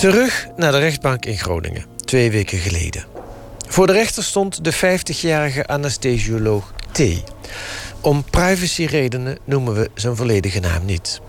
Terug 0.00 0.46
naar 0.56 0.72
de 0.72 0.78
rechtbank 0.78 1.24
in 1.24 1.38
Groningen, 1.38 1.84
twee 2.04 2.30
weken 2.30 2.58
geleden. 2.58 3.04
Voor 3.68 3.86
de 3.86 3.92
rechter 3.92 4.24
stond 4.24 4.64
de 4.64 4.74
50-jarige 4.74 5.66
anesthesioloog 5.66 6.72
T. 6.92 7.00
Om 8.00 8.24
privacyredenen 8.24 9.38
noemen 9.44 9.74
we 9.74 9.90
zijn 9.94 10.16
volledige 10.16 10.60
naam 10.60 10.84
niet. 10.84 11.20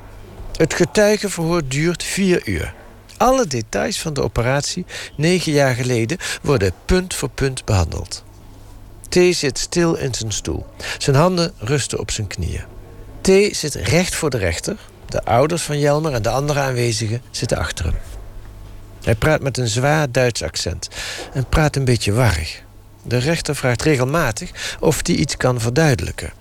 Het 0.55 0.73
getuigenverhoor 0.73 1.61
duurt 1.67 2.03
vier 2.03 2.47
uur. 2.47 2.73
Alle 3.17 3.47
details 3.47 3.99
van 3.99 4.13
de 4.13 4.23
operatie 4.23 4.85
negen 5.15 5.51
jaar 5.51 5.75
geleden 5.75 6.17
worden 6.41 6.73
punt 6.85 7.13
voor 7.13 7.29
punt 7.29 7.65
behandeld. 7.65 8.23
T 9.09 9.17
zit 9.29 9.57
stil 9.57 9.95
in 9.95 10.13
zijn 10.13 10.31
stoel. 10.31 10.65
Zijn 10.97 11.15
handen 11.15 11.53
rusten 11.57 11.99
op 11.99 12.11
zijn 12.11 12.27
knieën. 12.27 12.63
T 13.21 13.55
zit 13.55 13.75
recht 13.75 14.15
voor 14.15 14.29
de 14.29 14.37
rechter. 14.37 14.77
De 15.05 15.23
ouders 15.23 15.61
van 15.61 15.79
Jelmer 15.79 16.13
en 16.13 16.21
de 16.21 16.29
andere 16.29 16.59
aanwezigen 16.59 17.21
zitten 17.31 17.57
achter 17.57 17.85
hem. 17.85 17.95
Hij 19.03 19.15
praat 19.15 19.41
met 19.41 19.57
een 19.57 19.67
zwaar 19.67 20.11
Duits 20.11 20.43
accent 20.43 20.89
en 21.33 21.45
praat 21.45 21.75
een 21.75 21.85
beetje 21.85 22.13
warrig. 22.13 22.61
De 23.03 23.17
rechter 23.17 23.55
vraagt 23.55 23.81
regelmatig 23.81 24.77
of 24.79 24.99
hij 25.03 25.15
iets 25.15 25.37
kan 25.37 25.59
verduidelijken. 25.59 26.33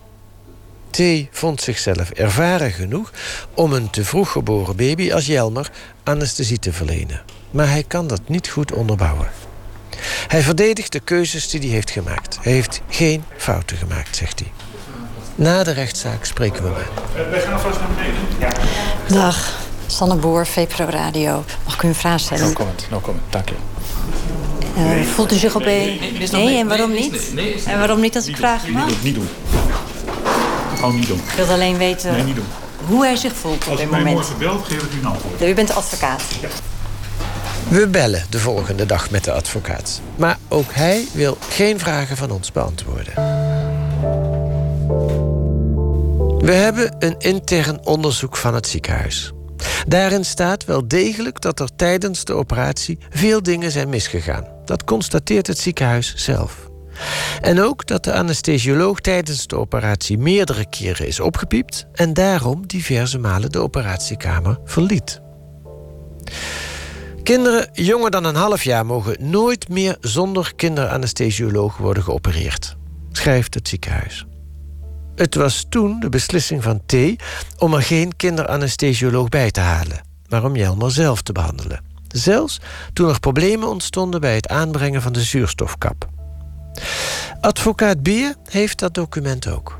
T 0.90 1.00
vond 1.30 1.62
zichzelf 1.62 2.10
ervaren 2.10 2.72
genoeg 2.72 3.12
om 3.54 3.72
een 3.72 3.90
te 3.90 4.04
vroeg 4.04 4.32
geboren 4.32 4.76
baby 4.76 5.12
als 5.12 5.26
Jelmer 5.26 5.70
anesthesie 6.02 6.58
te 6.58 6.72
verlenen. 6.72 7.22
Maar 7.50 7.68
hij 7.68 7.84
kan 7.86 8.06
dat 8.06 8.20
niet 8.26 8.48
goed 8.48 8.72
onderbouwen. 8.72 9.28
Hij 10.26 10.42
verdedigt 10.42 10.92
de 10.92 11.00
keuzes 11.00 11.50
die 11.50 11.60
hij 11.60 11.68
heeft 11.68 11.90
gemaakt. 11.90 12.38
Hij 12.42 12.52
heeft 12.52 12.80
geen 12.88 13.24
fouten 13.36 13.76
gemaakt, 13.76 14.16
zegt 14.16 14.38
hij. 14.38 14.52
Na 15.34 15.64
de 15.64 15.70
rechtszaak 15.70 16.24
spreken 16.24 16.62
we 16.62 16.68
met. 16.68 17.28
Wij 17.30 17.40
gaan 17.40 17.60
vast 17.60 17.78
naar 17.80 17.88
beneden. 17.88 18.20
Ja. 18.38 18.52
Dag, 19.08 19.59
Sanne 19.90 20.16
Boer, 20.16 20.46
VPRO 20.46 20.84
Radio. 20.84 21.44
Mag 21.64 21.74
ik 21.74 21.82
u 21.82 21.88
een 21.88 21.94
vraag 21.94 22.20
stellen? 22.20 22.46
No 22.46 22.52
comment, 22.52 22.86
no 22.90 23.00
comment, 23.00 23.24
dank 23.30 23.48
je. 23.48 23.54
Uh, 24.76 25.06
voelt 25.06 25.32
u 25.32 25.36
zich 25.36 25.54
op 25.54 25.62
een... 25.62 25.66
Nee, 25.68 26.28
nee, 26.30 26.58
en 26.58 26.68
waarom 26.68 26.92
niet? 26.92 27.32
En 27.66 27.78
waarom 27.78 28.00
niet 28.00 28.16
als 28.16 28.26
ik 28.26 28.36
vraag 28.36 28.68
mag? 28.68 28.86
Niet 28.86 28.94
doen, 28.94 29.02
niet 29.02 29.14
doen. 29.14 29.28
Gewoon 30.74 30.94
niet 30.94 31.06
doen. 31.06 31.18
Ik 31.18 31.34
wil 31.36 31.46
alleen 31.46 31.76
weten 31.76 32.12
nee, 32.12 32.22
niet 32.22 32.34
doen. 32.34 32.46
hoe 32.86 33.04
hij 33.04 33.16
zich 33.16 33.34
voelt 33.34 33.68
op 33.68 33.76
dit 33.76 33.90
moment. 33.90 34.16
Als 34.18 34.28
u 34.28 34.34
mij 34.36 34.46
morgen 34.46 34.66
belt, 34.66 34.66
geef 34.66 34.82
ik 34.82 34.92
u 34.94 34.98
een 34.98 35.06
antwoord. 35.06 35.42
U 35.42 35.54
bent 35.54 35.74
advocaat. 35.74 36.22
Ja. 36.40 36.48
We 37.68 37.86
bellen 37.86 38.24
de 38.28 38.38
volgende 38.38 38.86
dag 38.86 39.10
met 39.10 39.24
de 39.24 39.32
advocaat. 39.32 40.00
Maar 40.16 40.38
ook 40.48 40.72
hij 40.72 41.04
wil 41.12 41.36
geen 41.48 41.78
vragen 41.78 42.16
van 42.16 42.30
ons 42.30 42.52
beantwoorden. 42.52 43.12
We 46.38 46.52
hebben 46.52 46.96
een 46.98 47.14
intern 47.18 47.86
onderzoek 47.86 48.36
van 48.36 48.54
het 48.54 48.66
ziekenhuis. 48.66 49.32
Daarin 49.86 50.24
staat 50.24 50.64
wel 50.64 50.88
degelijk 50.88 51.40
dat 51.40 51.60
er 51.60 51.68
tijdens 51.76 52.24
de 52.24 52.32
operatie 52.32 52.98
veel 53.10 53.42
dingen 53.42 53.70
zijn 53.70 53.88
misgegaan. 53.88 54.46
Dat 54.64 54.84
constateert 54.84 55.46
het 55.46 55.58
ziekenhuis 55.58 56.14
zelf. 56.16 56.68
En 57.40 57.60
ook 57.60 57.86
dat 57.86 58.04
de 58.04 58.12
anesthesioloog 58.12 59.00
tijdens 59.00 59.46
de 59.46 59.56
operatie 59.56 60.18
meerdere 60.18 60.68
keren 60.68 61.06
is 61.06 61.20
opgepiept 61.20 61.86
en 61.92 62.12
daarom 62.12 62.66
diverse 62.66 63.18
malen 63.18 63.52
de 63.52 63.58
operatiekamer 63.58 64.58
verliet. 64.64 65.20
Kinderen 67.22 67.68
jonger 67.72 68.10
dan 68.10 68.24
een 68.24 68.34
half 68.34 68.64
jaar 68.64 68.86
mogen 68.86 69.30
nooit 69.30 69.68
meer 69.68 69.96
zonder 70.00 70.52
kinderanesthesioloog 70.56 71.76
worden 71.76 72.02
geopereerd, 72.02 72.76
schrijft 73.12 73.54
het 73.54 73.68
ziekenhuis. 73.68 74.26
Het 75.20 75.34
was 75.34 75.66
toen 75.68 76.00
de 76.00 76.08
beslissing 76.08 76.62
van 76.62 76.80
T 76.86 76.94
om 77.58 77.74
er 77.74 77.82
geen 77.82 78.16
kinderanesthesioloog 78.16 79.28
bij 79.28 79.50
te 79.50 79.60
halen, 79.60 80.00
maar 80.28 80.44
om 80.44 80.56
Jelmer 80.56 80.90
zelf 80.90 81.22
te 81.22 81.32
behandelen. 81.32 81.80
Zelfs 82.08 82.60
toen 82.92 83.08
er 83.08 83.20
problemen 83.20 83.68
ontstonden 83.68 84.20
bij 84.20 84.34
het 84.34 84.48
aanbrengen 84.48 85.02
van 85.02 85.12
de 85.12 85.22
zuurstofkap. 85.22 86.08
Advocaat 87.40 88.02
Beer 88.02 88.34
heeft 88.44 88.78
dat 88.78 88.94
document 88.94 89.48
ook. 89.48 89.78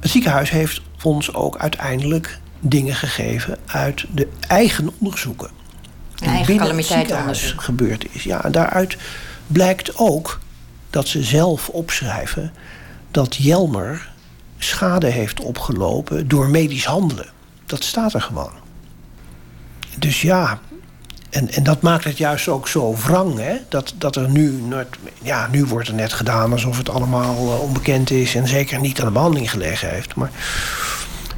Het 0.00 0.10
ziekenhuis 0.10 0.50
heeft 0.50 0.80
ons 1.02 1.34
ook 1.34 1.58
uiteindelijk 1.58 2.38
dingen 2.60 2.94
gegeven 2.94 3.58
uit 3.66 4.04
de 4.14 4.28
eigen 4.48 4.90
onderzoeken. 4.98 5.50
Een 6.14 6.28
eigen 6.28 6.56
calamiteitenonderzoek. 6.56 7.62
gebeurd 7.62 8.06
is. 8.14 8.22
Ja, 8.22 8.44
en 8.44 8.52
daaruit 8.52 8.96
blijkt 9.46 9.96
ook 9.96 10.40
dat 10.90 11.08
ze 11.08 11.22
zelf 11.22 11.68
opschrijven 11.68 12.52
dat 13.10 13.36
Jelmer 13.36 14.09
schade 14.62 15.06
heeft 15.06 15.40
opgelopen 15.40 16.28
door 16.28 16.48
medisch 16.48 16.84
handelen. 16.84 17.28
Dat 17.66 17.84
staat 17.84 18.14
er 18.14 18.22
gewoon. 18.22 18.52
Dus 19.98 20.22
ja, 20.22 20.60
en, 21.30 21.50
en 21.50 21.62
dat 21.62 21.82
maakt 21.82 22.04
het 22.04 22.18
juist 22.18 22.48
ook 22.48 22.68
zo 22.68 22.96
wrang, 22.96 23.38
hè? 23.38 23.56
Dat, 23.68 23.94
dat 23.98 24.16
er 24.16 24.30
nu, 24.30 24.62
ja, 25.22 25.48
nu 25.50 25.64
wordt 25.64 25.88
er 25.88 25.94
net 25.94 26.12
gedaan 26.12 26.52
alsof 26.52 26.76
het 26.76 26.88
allemaal 26.88 27.34
uh, 27.34 27.60
onbekend 27.60 28.10
is 28.10 28.34
en 28.34 28.48
zeker 28.48 28.80
niet 28.80 29.00
aan 29.00 29.06
de 29.06 29.12
behandeling 29.12 29.50
gelegen 29.50 29.90
heeft. 29.90 30.14
Maar 30.14 30.30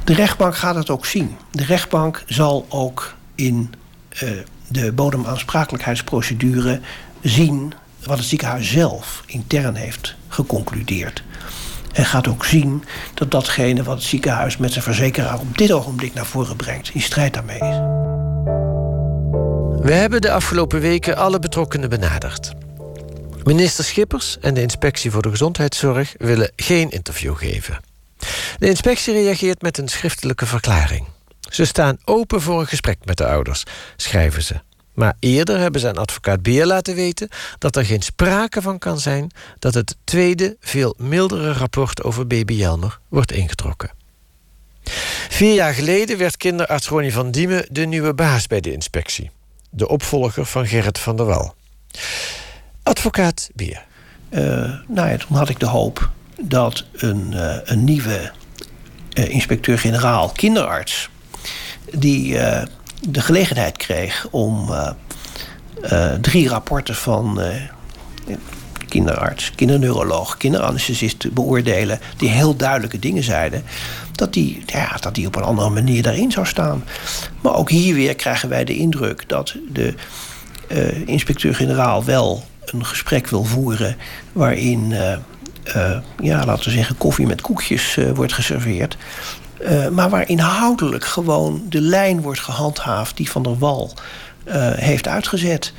de 0.03 0.13
rechtbank 0.13 0.55
gaat 0.55 0.75
het 0.75 0.89
ook 0.89 1.05
zien. 1.05 1.37
De 1.51 1.65
rechtbank 1.65 2.23
zal 2.27 2.65
ook 2.69 3.13
in 3.35 3.73
uh, 4.23 4.29
de 4.67 4.91
bodemaansprakelijkheidsprocedure 4.91 6.79
zien 7.21 7.73
wat 8.05 8.17
het 8.17 8.27
ziekenhuis 8.27 8.71
zelf 8.71 9.23
intern 9.25 9.75
heeft 9.75 10.15
geconcludeerd. 10.27 11.23
En 11.93 12.05
gaat 12.05 12.27
ook 12.27 12.45
zien 12.45 12.83
dat 13.13 13.31
datgene 13.31 13.83
wat 13.83 13.95
het 13.95 14.03
ziekenhuis 14.03 14.57
met 14.57 14.71
zijn 14.71 14.83
verzekeraar 14.83 15.39
op 15.39 15.57
dit 15.57 15.71
ogenblik 15.71 16.13
naar 16.13 16.25
voren 16.25 16.55
brengt, 16.55 16.89
in 16.93 17.01
strijd 17.01 17.33
daarmee 17.33 17.59
is. 17.59 18.01
We 19.85 19.93
hebben 19.93 20.21
de 20.21 20.31
afgelopen 20.31 20.79
weken 20.79 21.17
alle 21.17 21.39
betrokkenen 21.39 21.89
benaderd. 21.89 22.51
Minister 23.43 23.83
Schippers 23.83 24.37
en 24.39 24.53
de 24.53 24.61
Inspectie 24.61 25.11
voor 25.11 25.21
de 25.21 25.29
Gezondheidszorg 25.29 26.13
willen 26.17 26.51
geen 26.55 26.89
interview 26.89 27.35
geven. 27.35 27.79
De 28.57 28.67
inspectie 28.67 29.13
reageert 29.13 29.61
met 29.61 29.77
een 29.77 29.87
schriftelijke 29.87 30.45
verklaring. 30.45 31.07
Ze 31.39 31.65
staan 31.65 31.97
open 32.05 32.41
voor 32.41 32.59
een 32.59 32.67
gesprek 32.67 32.97
met 33.03 33.17
de 33.17 33.27
ouders, 33.27 33.63
schrijven 33.95 34.43
ze. 34.43 34.55
Maar 34.93 35.13
eerder 35.19 35.59
hebben 35.59 35.81
ze 35.81 35.87
aan 35.87 35.97
advocaat 35.97 36.41
Beer 36.41 36.65
laten 36.65 36.95
weten 36.95 37.29
dat 37.57 37.75
er 37.75 37.85
geen 37.85 38.01
sprake 38.01 38.61
van 38.61 38.79
kan 38.79 38.99
zijn 38.99 39.31
dat 39.59 39.73
het 39.73 39.95
tweede, 40.03 40.57
veel 40.59 40.95
mildere 40.97 41.51
rapport 41.51 42.03
over 42.03 42.27
baby 42.27 42.53
Jelmer 42.53 42.99
wordt 43.07 43.31
ingetrokken. 43.31 43.91
Vier 45.29 45.53
jaar 45.53 45.73
geleden 45.73 46.17
werd 46.17 46.37
kinderarts 46.37 46.87
Ronnie 46.87 47.13
van 47.13 47.31
Diemen 47.31 47.65
de 47.69 47.85
nieuwe 47.85 48.13
baas 48.13 48.47
bij 48.47 48.61
de 48.61 48.73
inspectie. 48.73 49.31
De 49.69 49.87
opvolger 49.87 50.45
van 50.45 50.67
Gerrit 50.67 50.99
van 50.99 51.15
der 51.15 51.25
Wal. 51.25 51.55
Advocaat 52.83 53.49
Beer. 53.53 53.85
Uh, 54.29 54.39
nou 54.87 55.09
ja, 55.09 55.17
toen 55.17 55.37
had 55.37 55.49
ik 55.49 55.59
de 55.59 55.65
hoop 55.65 56.09
dat 56.41 56.85
een, 56.91 57.31
uh, 57.33 57.55
een 57.63 57.83
nieuwe 57.83 58.31
uh, 59.13 59.29
inspecteur-generaal 59.29 60.29
kinderarts... 60.29 61.09
die 61.91 62.37
de 63.09 63.21
gelegenheid 63.21 63.77
kreeg 63.77 64.27
om 64.31 64.69
uh, 64.69 64.89
uh, 65.91 66.11
drie 66.13 66.47
rapporten 66.47 66.95
van 66.95 67.39
uh, 67.39 68.35
kinderarts, 68.87 69.51
kinderneuroloog, 69.55 70.37
kinderanesthesist 70.37 71.19
te 71.19 71.31
beoordelen, 71.31 71.99
die 72.17 72.29
heel 72.29 72.55
duidelijke 72.55 72.99
dingen 72.99 73.23
zeiden, 73.23 73.63
dat 74.11 74.33
die, 74.33 74.63
ja, 74.65 74.97
dat 74.99 75.15
die 75.15 75.27
op 75.27 75.35
een 75.35 75.43
andere 75.43 75.69
manier 75.69 76.03
daarin 76.03 76.31
zou 76.31 76.45
staan. 76.45 76.83
Maar 77.41 77.55
ook 77.55 77.69
hier 77.69 77.95
weer 77.95 78.15
krijgen 78.15 78.49
wij 78.49 78.63
de 78.63 78.75
indruk 78.75 79.29
dat 79.29 79.55
de 79.71 79.93
inspecteur-generaal 81.05 82.03
wel 82.03 82.43
een 82.65 82.85
gesprek 82.85 83.27
wil 83.27 83.43
voeren 83.43 83.97
waarin, 84.31 84.93
ja, 86.19 86.45
laten 86.45 86.65
we 86.65 86.71
zeggen, 86.71 86.97
koffie 86.97 87.27
met 87.27 87.41
koekjes 87.41 87.97
wordt 88.13 88.33
geserveerd. 88.33 88.97
Uh, 89.63 89.87
maar 89.87 90.09
waar 90.09 90.29
inhoudelijk 90.29 91.05
gewoon 91.05 91.65
de 91.69 91.81
lijn 91.81 92.21
wordt 92.21 92.39
gehandhaafd 92.39 93.17
die 93.17 93.31
Van 93.31 93.43
der 93.43 93.57
Wal 93.57 93.93
eh, 94.43 94.71
heeft 94.71 95.07
uitgezet. 95.07 95.73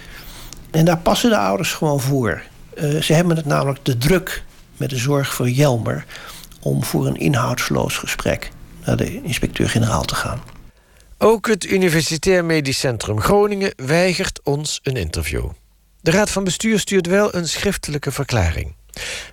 En 0.71 0.85
daar 0.85 0.99
passen 0.99 1.31
de 1.31 1.39
ouders 1.39 1.73
gewoon 1.73 2.01
voor. 2.01 2.43
Eh, 2.75 3.01
ze 3.01 3.13
hebben 3.13 3.37
het 3.37 3.47
namelijk 3.47 3.85
de 3.85 3.99
druk 3.99 4.45
met 4.77 4.91
de 4.91 4.97
zorg 4.97 5.35
voor 5.35 5.49
Jelmer 5.49 6.05
om 6.61 6.85
voor 6.85 7.07
een 7.07 7.17
inhoudsloos 7.17 7.97
gesprek 7.97 8.51
naar 8.85 8.97
de 8.97 9.23
inspecteur-generaal 9.23 10.05
te 10.05 10.15
gaan. 10.15 10.43
Ook 11.19 11.47
het 11.47 11.65
Universitair 11.65 12.45
Medisch 12.45 12.79
Centrum 12.79 13.21
Groningen 13.21 13.73
weigert 13.77 14.41
ons 14.43 14.81
een 14.83 14.97
interview. 14.97 15.51
De 16.01 16.11
Raad 16.11 16.31
van 16.31 16.45
Bestuur 16.45 16.79
stuurt 16.79 17.07
wel 17.07 17.35
een 17.35 17.49
schriftelijke 17.49 18.13
verklaring. 18.13 18.75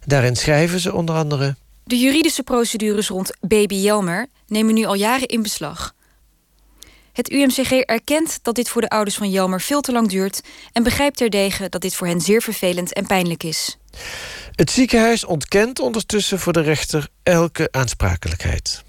Daarin 0.05 0.35
schrijven 0.35 0.79
ze 0.79 0.93
onder 0.93 1.15
andere. 1.15 1.55
De 1.91 1.99
juridische 1.99 2.43
procedures 2.43 3.07
rond 3.07 3.31
baby 3.41 3.75
Jelmer 3.75 4.27
nemen 4.47 4.73
nu 4.73 4.85
al 4.85 4.93
jaren 4.93 5.27
in 5.27 5.41
beslag. 5.41 5.93
Het 7.13 7.31
UMCG 7.31 7.71
erkent 7.71 8.39
dat 8.41 8.55
dit 8.55 8.69
voor 8.69 8.81
de 8.81 8.89
ouders 8.89 9.15
van 9.15 9.29
Jelmer 9.29 9.61
veel 9.61 9.81
te 9.81 9.91
lang 9.91 10.09
duurt 10.09 10.41
en 10.71 10.83
begrijpt 10.83 11.17
terdege 11.17 11.69
dat 11.69 11.81
dit 11.81 11.95
voor 11.95 12.07
hen 12.07 12.21
zeer 12.21 12.41
vervelend 12.41 12.93
en 12.93 13.05
pijnlijk 13.05 13.43
is. 13.43 13.77
Het 14.51 14.71
ziekenhuis 14.71 15.25
ontkent 15.25 15.79
ondertussen 15.79 16.39
voor 16.39 16.53
de 16.53 16.61
rechter 16.61 17.07
elke 17.23 17.67
aansprakelijkheid. 17.71 18.83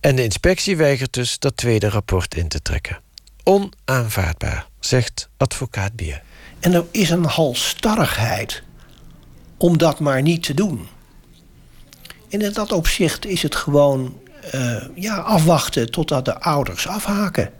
En 0.00 0.16
de 0.16 0.24
inspectie 0.24 0.76
weigert 0.76 1.12
dus 1.12 1.38
dat 1.38 1.56
tweede 1.56 1.88
rapport 1.88 2.34
in 2.34 2.48
te 2.48 2.62
trekken. 2.62 3.00
Onaanvaardbaar, 3.42 4.68
zegt 4.80 5.28
advocaat 5.36 5.96
Bier. 5.96 6.22
En 6.60 6.74
er 6.74 6.84
is 6.90 7.10
een 7.10 7.24
halstarrigheid 7.24 8.62
om 9.56 9.78
dat 9.78 10.00
maar 10.00 10.22
niet 10.22 10.42
te 10.42 10.54
doen. 10.54 10.88
En 12.34 12.40
in 12.40 12.52
dat 12.52 12.72
opzicht 12.72 13.26
is 13.26 13.42
het 13.42 13.54
gewoon 13.54 14.18
uh, 14.54 14.76
ja, 14.94 15.16
afwachten 15.16 15.90
totdat 15.90 16.24
de 16.24 16.40
ouders 16.40 16.86
afhaken. 16.88 17.50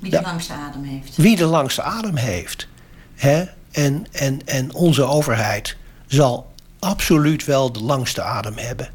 Wie 0.00 0.10
de, 0.10 0.16
de 0.16 0.22
langste 0.22 0.52
adem 0.52 0.82
heeft. 0.82 1.16
Wie 1.16 1.36
de 1.36 1.44
langste 1.44 1.82
adem 1.82 2.16
heeft. 2.16 2.68
Hè? 3.14 3.44
En, 3.70 4.06
en, 4.12 4.46
en 4.46 4.74
onze 4.74 5.04
overheid 5.04 5.76
zal 6.06 6.52
absoluut 6.78 7.44
wel 7.44 7.72
de 7.72 7.82
langste 7.82 8.22
adem 8.22 8.56
hebben. 8.56 8.88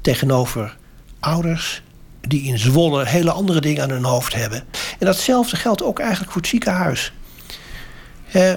Tegenover 0.00 0.76
ouders 1.20 1.82
die 2.20 2.42
in 2.42 2.58
Zwolle 2.58 3.06
hele 3.06 3.30
andere 3.30 3.60
dingen 3.60 3.82
aan 3.82 3.90
hun 3.90 4.04
hoofd 4.04 4.34
hebben. 4.34 4.64
En 4.98 5.06
datzelfde 5.06 5.56
geldt 5.56 5.82
ook 5.82 5.98
eigenlijk 5.98 6.32
voor 6.32 6.40
het 6.40 6.50
ziekenhuis. 6.50 7.12
Eh, 8.32 8.52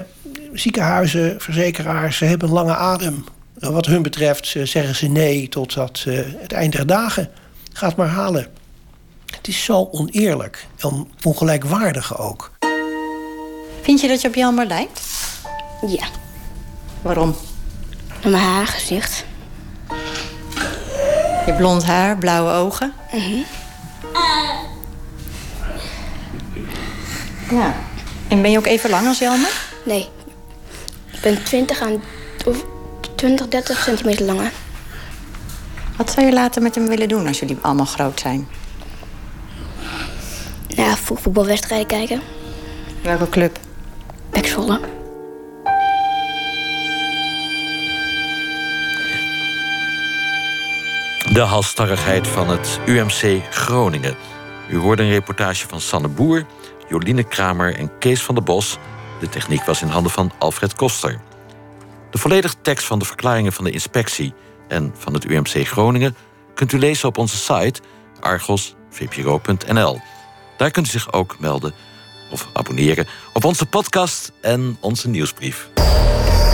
ziekenhuizen, 0.52 1.40
verzekeraars, 1.40 2.16
ze 2.16 2.24
hebben 2.24 2.48
een 2.48 2.54
lange 2.54 2.76
adem. 2.76 3.24
Wat 3.58 3.86
hun 3.86 4.02
betreft 4.02 4.56
zeggen 4.64 4.94
ze 4.94 5.06
nee 5.06 5.48
totdat 5.48 6.04
uh, 6.08 6.20
het 6.36 6.52
eind 6.52 6.72
der 6.72 6.86
dagen. 6.86 7.30
Gaat 7.72 7.96
maar 7.96 8.08
halen. 8.08 8.46
Het 9.36 9.48
is 9.48 9.64
zo 9.64 9.88
oneerlijk 9.92 10.66
en 10.78 11.08
ongelijkwaardig 11.22 12.18
ook. 12.18 12.50
Vind 13.82 14.00
je 14.00 14.08
dat 14.08 14.20
je 14.20 14.28
op 14.28 14.34
Jelmer 14.34 14.66
lijkt? 14.66 15.00
Ja. 15.86 16.06
Waarom? 17.02 17.36
Mijn 18.22 18.34
haar, 18.34 18.66
gezicht. 18.66 19.24
Je 21.46 21.54
blond 21.56 21.84
haar, 21.84 22.18
blauwe 22.18 22.50
ogen. 22.52 22.92
Mm 23.12 23.44
Ja. 27.50 27.74
En 28.28 28.42
ben 28.42 28.50
je 28.50 28.58
ook 28.58 28.66
even 28.66 28.90
lang 28.90 29.06
als 29.06 29.18
Jelmer? 29.18 29.52
Nee. 29.84 30.08
Ik 31.12 31.20
ben 31.20 31.44
20 31.44 31.80
aan, 31.80 32.02
of 32.46 32.64
20, 33.22 33.48
30 33.48 33.82
centimeter 33.82 34.24
langer. 34.24 34.50
Wat 35.96 36.10
zou 36.10 36.26
je 36.26 36.32
later 36.32 36.62
met 36.62 36.74
hem 36.74 36.86
willen 36.86 37.08
doen 37.08 37.26
als 37.26 37.38
jullie 37.38 37.58
allemaal 37.60 37.86
groot 37.86 38.20
zijn? 38.20 38.48
Ja, 40.68 40.96
voetbalwedstrijden 40.96 41.86
kijken. 41.86 42.20
Welke 43.02 43.28
club? 43.28 43.58
Pek 44.30 44.46
Zwolle. 44.46 44.80
De 51.32 51.40
halstarrigheid 51.40 52.26
van 52.26 52.48
het 52.48 52.78
UMC 52.86 53.42
Groningen. 53.50 54.16
U 54.70 54.76
hoorde 54.76 55.02
een 55.02 55.10
reportage 55.10 55.68
van 55.68 55.80
Sanne 55.80 56.08
Boer, 56.08 56.46
Joline 56.88 57.22
Kramer 57.22 57.76
en 57.76 57.98
Kees 57.98 58.22
van 58.22 58.34
der 58.34 58.44
Bos. 58.44 58.78
De 59.20 59.28
techniek 59.28 59.64
was 59.64 59.82
in 59.82 59.88
handen 59.88 60.12
van 60.12 60.30
Alfred 60.38 60.74
Koster. 60.74 61.20
De 62.12 62.18
volledige 62.18 62.54
tekst 62.62 62.86
van 62.86 62.98
de 62.98 63.04
verklaringen 63.04 63.52
van 63.52 63.64
de 63.64 63.70
inspectie 63.70 64.34
en 64.68 64.94
van 64.98 65.14
het 65.14 65.24
UMC 65.24 65.66
Groningen 65.66 66.16
kunt 66.54 66.72
u 66.72 66.78
lezen 66.78 67.08
op 67.08 67.18
onze 67.18 67.36
site 67.36 67.80
argosvpro.nl. 68.20 70.00
Daar 70.56 70.70
kunt 70.70 70.86
u 70.86 70.90
zich 70.90 71.12
ook 71.12 71.36
melden 71.38 71.74
of 72.30 72.48
abonneren 72.52 73.06
op 73.32 73.44
onze 73.44 73.66
podcast 73.66 74.32
en 74.40 74.76
onze 74.80 75.08
nieuwsbrief. 75.08 75.68